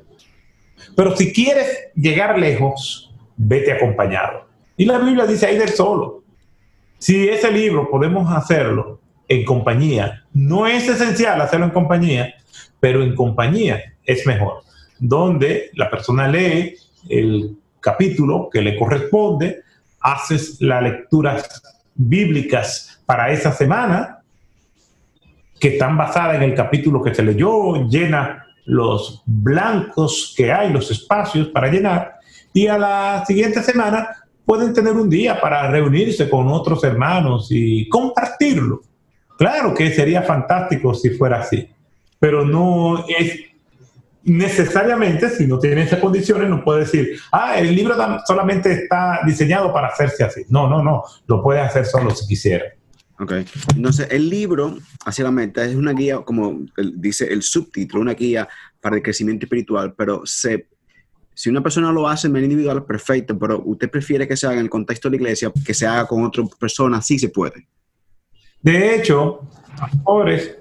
Pero 0.96 1.16
si 1.16 1.32
quieres 1.32 1.90
llegar 1.96 2.38
lejos, 2.40 3.14
vete 3.38 3.72
acompañado. 3.72 4.51
Y 4.82 4.86
la 4.86 4.98
Biblia 4.98 5.28
dice 5.28 5.46
ahí 5.46 5.60
del 5.60 5.70
solo. 5.70 6.24
Si 6.98 7.30
ese 7.30 7.52
libro 7.52 7.88
podemos 7.88 8.36
hacerlo 8.36 9.00
en 9.28 9.46
compañía, 9.46 10.26
no 10.34 10.66
es 10.66 10.90
esencial 10.90 11.40
hacerlo 11.40 11.68
en 11.68 11.72
compañía, 11.72 12.34
pero 12.80 13.04
en 13.04 13.14
compañía 13.14 13.94
es 14.04 14.26
mejor. 14.26 14.64
Donde 14.98 15.70
la 15.76 15.88
persona 15.88 16.28
lee 16.28 16.78
el 17.10 17.60
capítulo 17.80 18.50
que 18.52 18.64
le 18.64 18.76
corresponde, 18.76 19.62
haces 20.00 20.60
las 20.62 20.82
lecturas 20.82 21.62
bíblicas 21.94 23.04
para 23.06 23.32
esa 23.32 23.52
semana, 23.52 24.24
que 25.60 25.74
están 25.74 25.96
basadas 25.96 26.38
en 26.38 26.42
el 26.42 26.56
capítulo 26.56 27.04
que 27.04 27.14
se 27.14 27.22
leyó, 27.22 27.88
llena 27.88 28.48
los 28.66 29.22
blancos 29.28 30.34
que 30.36 30.52
hay, 30.52 30.74
los 30.74 30.90
espacios 30.90 31.50
para 31.50 31.68
llenar, 31.68 32.16
y 32.52 32.66
a 32.66 32.80
la 32.80 33.24
siguiente 33.28 33.62
semana 33.62 34.21
pueden 34.52 34.74
tener 34.74 34.92
un 34.98 35.10
día 35.10 35.40
para 35.40 35.72
reunirse 35.72 36.30
con 36.30 36.50
otros 36.50 36.84
hermanos 36.84 37.48
y 37.52 37.88
compartirlo. 37.88 38.82
Claro 39.38 39.74
que 39.74 39.94
sería 39.94 40.24
fantástico 40.24 40.94
si 40.94 41.12
fuera 41.12 41.40
así, 41.40 41.70
pero 42.20 42.44
no 42.46 43.06
es 43.08 43.40
necesariamente, 44.26 45.30
si 45.30 45.48
no 45.48 45.58
tiene 45.58 45.84
esas 45.84 46.02
condiciones, 46.02 46.50
no 46.50 46.66
puede 46.66 46.82
decir, 46.82 47.18
ah, 47.32 47.60
el 47.60 47.74
libro 47.74 47.96
solamente 48.28 48.74
está 48.74 49.22
diseñado 49.26 49.72
para 49.72 49.88
hacerse 49.88 50.26
así. 50.26 50.42
No, 50.50 50.68
no, 50.68 50.84
no, 50.84 51.04
lo 51.28 51.42
puede 51.42 51.62
hacer 51.62 51.86
solo 51.86 52.12
si 52.12 52.28
quisiera. 52.28 52.66
Ok. 53.22 53.32
Entonces, 53.74 54.10
el 54.12 54.30
libro, 54.30 54.76
hacia 55.06 55.24
la 55.24 55.32
meta, 55.32 55.64
es 55.64 55.76
una 55.76 55.94
guía, 55.94 56.18
como 56.26 56.60
dice 56.96 57.32
el 57.32 57.42
subtítulo, 57.42 58.02
una 58.02 58.16
guía 58.16 58.50
para 58.82 58.98
el 58.98 59.02
crecimiento 59.02 59.46
espiritual, 59.46 59.94
pero 59.96 60.24
se, 60.26 60.68
si 61.34 61.50
una 61.50 61.62
persona 61.62 61.92
lo 61.92 62.08
hace 62.08 62.28
en 62.28 62.34
manera 62.34 62.52
individual, 62.52 62.84
perfecto, 62.86 63.38
pero 63.38 63.62
usted 63.66 63.90
prefiere 63.90 64.28
que 64.28 64.38
se 64.38 64.46
haga 64.46 64.56
en 64.56 64.62
el 64.62 64.70
contexto 64.70 65.10
de 65.10 65.18
la 65.18 65.24
iglesia, 65.24 65.52
que 65.66 65.74
se 65.74 65.88
haga 65.88 66.08
con 66.08 66.24
otra 66.24 66.44
persona, 66.60 67.02
sí 67.02 67.18
se 67.18 67.30
puede. 67.30 67.68
De 68.62 68.96
hecho, 68.96 69.42
pastores 69.78 70.58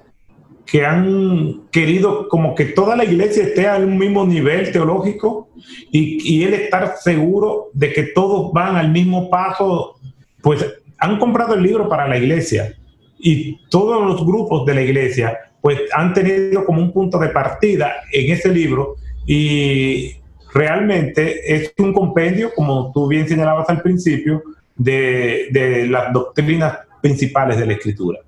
que 0.64 0.86
han 0.86 1.68
querido 1.70 2.28
como 2.28 2.54
que 2.54 2.66
toda 2.66 2.96
la 2.96 3.04
iglesia 3.04 3.42
esté 3.42 3.68
a 3.68 3.76
un 3.76 3.98
mismo 3.98 4.24
nivel 4.24 4.70
teológico 4.70 5.50
y, 5.90 6.36
y 6.36 6.44
él 6.44 6.54
estar 6.54 6.96
seguro 6.96 7.70
de 7.72 7.92
que 7.92 8.04
todos 8.14 8.52
van 8.52 8.76
al 8.76 8.90
mismo 8.90 9.28
paso, 9.28 9.96
pues 10.40 10.64
han 10.98 11.18
comprado 11.18 11.54
el 11.54 11.62
libro 11.62 11.88
para 11.88 12.06
la 12.06 12.16
iglesia 12.16 12.76
y 13.18 13.58
todos 13.68 14.06
los 14.06 14.24
grupos 14.24 14.64
de 14.64 14.74
la 14.74 14.82
iglesia 14.82 15.36
pues 15.60 15.80
han 15.92 16.14
tenido 16.14 16.64
como 16.64 16.80
un 16.80 16.92
punto 16.92 17.18
de 17.18 17.28
partida 17.28 17.96
en 18.12 18.32
ese 18.32 18.48
libro 18.50 18.96
y 19.26 20.19
realmente 20.52 21.54
es 21.54 21.72
un 21.78 21.92
compendio, 21.92 22.52
como 22.54 22.92
tú 22.92 23.08
bien 23.08 23.28
señalabas 23.28 23.68
al 23.68 23.82
principio, 23.82 24.42
de, 24.76 25.48
de 25.52 25.86
las 25.86 26.12
doctrinas 26.12 26.78
principales 27.00 27.58
de 27.58 27.66
la 27.66 27.72
escritura. 27.74 28.20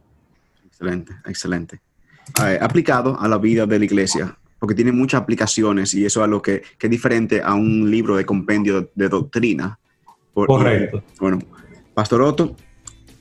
Excelente, 0.66 1.12
excelente. 1.26 1.80
Eh, 2.44 2.58
aplicado 2.60 3.18
a 3.18 3.28
la 3.28 3.38
vida 3.38 3.66
de 3.66 3.78
la 3.78 3.84
iglesia, 3.84 4.36
porque 4.58 4.74
tiene 4.74 4.92
muchas 4.92 5.20
aplicaciones 5.20 5.94
y 5.94 6.04
eso 6.04 6.20
es 6.20 6.24
algo 6.24 6.40
que, 6.40 6.62
que 6.78 6.86
es 6.86 6.90
diferente 6.90 7.42
a 7.42 7.54
un 7.54 7.90
libro 7.90 8.16
de 8.16 8.24
compendio 8.24 8.90
de 8.94 9.08
doctrina. 9.08 9.78
Correcto. 10.34 11.02
bueno, 11.20 11.40
Pastor 11.94 12.22
Otto, 12.22 12.56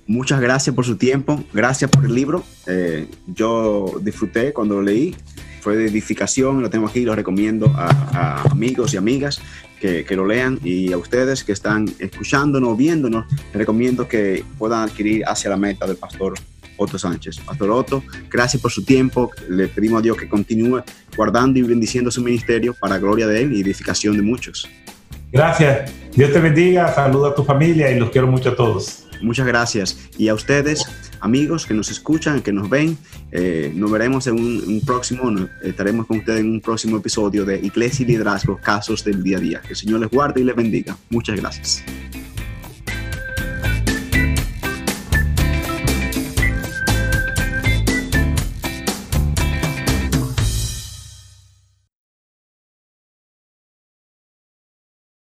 muchas 0.08 0.40
gracias 0.40 0.74
por 0.74 0.86
su 0.86 0.96
tiempo, 0.96 1.44
gracias 1.52 1.92
por 1.92 2.06
el 2.06 2.16
libro. 2.16 2.44
Eh, 2.68 3.08
yo 3.28 3.94
disfruté 4.02 4.54
cuando 4.54 4.76
lo 4.76 4.82
leí, 4.82 5.16
fue 5.62 5.78
de 5.78 5.88
edificación, 5.88 6.62
lo 6.62 6.70
tengo 6.70 6.88
aquí, 6.88 7.06
lo 7.06 7.16
recomiendo 7.16 7.72
a, 7.76 8.44
amigos 8.52 8.94
y 8.94 8.98
amigas 8.98 9.42
que, 9.80 10.06
lo 10.12 10.28
lean 10.28 10.60
y 10.64 10.92
a 10.92 10.98
ustedes 10.98 11.44
que 11.44 11.54
están 11.54 11.86
escuchándonos, 12.00 12.78
viéndonos, 12.78 13.26
recomiendo 13.54 14.08
que 14.08 14.44
puedan 14.58 14.84
adquirir 14.84 15.24
hacia 15.26 15.50
la 15.50 15.58
meta 15.58 15.88
del 15.88 15.98
pastor 15.98 16.34
Otto 16.78 17.00
Sánchez. 17.00 17.40
Pastor 17.40 17.72
Otto, 17.72 18.04
gracias 18.30 18.62
por 18.62 18.72
su 18.72 18.84
tiempo, 18.84 19.32
le 19.50 19.68
pedimos 19.68 20.00
a 20.00 20.02
Dios 20.02 20.18
que 20.18 20.28
continúe 20.28 20.84
guardando 21.16 21.60
y 21.60 21.64
bendiciendo 21.64 22.12
su 22.12 22.22
ministerio 22.22 22.74
para 22.74 22.98
gloria 22.98 23.28
de 23.28 23.42
Él 23.42 23.54
y 23.54 23.62
edificación 23.62 24.18
de 24.18 24.24
muchos. 24.24 24.70
Gracias. 25.32 25.92
Dios 26.14 26.34
te 26.34 26.40
bendiga. 26.40 26.94
Saluda 26.94 27.30
a 27.30 27.36
tu 27.36 27.44
familia 27.44 27.90
y 27.90 27.98
los 27.98 28.10
quiero 28.10 28.28
mucho 28.28 28.50
a 28.50 28.56
todos. 28.56 29.08
Muchas 29.22 29.46
gracias. 29.46 30.10
Y 30.18 30.28
a 30.28 30.34
ustedes, 30.34 30.86
amigos 31.20 31.66
que 31.66 31.74
nos 31.74 31.90
escuchan, 31.92 32.42
que 32.42 32.52
nos 32.52 32.70
ven, 32.70 32.98
eh, 33.32 33.72
nos 33.76 33.92
veremos 33.92 34.28
en 34.28 34.36
un, 34.36 34.82
próximo, 34.86 35.34
estaremos 35.62 36.08
con 36.08 36.20
ustedes 36.20 36.42
en 36.42 36.52
un 36.52 36.62
próximo 36.62 36.98
episodio 36.98 37.46
de 37.46 37.60
Iglesia 37.60 38.04
y 38.04 38.08
Liderazgo, 38.08 38.60
Casos 38.62 39.04
del 39.04 39.24
Día 39.24 39.38
a 39.38 39.42
Día. 39.42 39.62
Que 39.62 39.70
el 39.70 39.76
Señor 39.76 40.00
les 40.00 40.10
guarde 40.10 40.42
y 40.42 40.44
les 40.44 40.56
bendiga. 40.56 40.98
Muchas 41.10 41.40
gracias. 41.40 41.84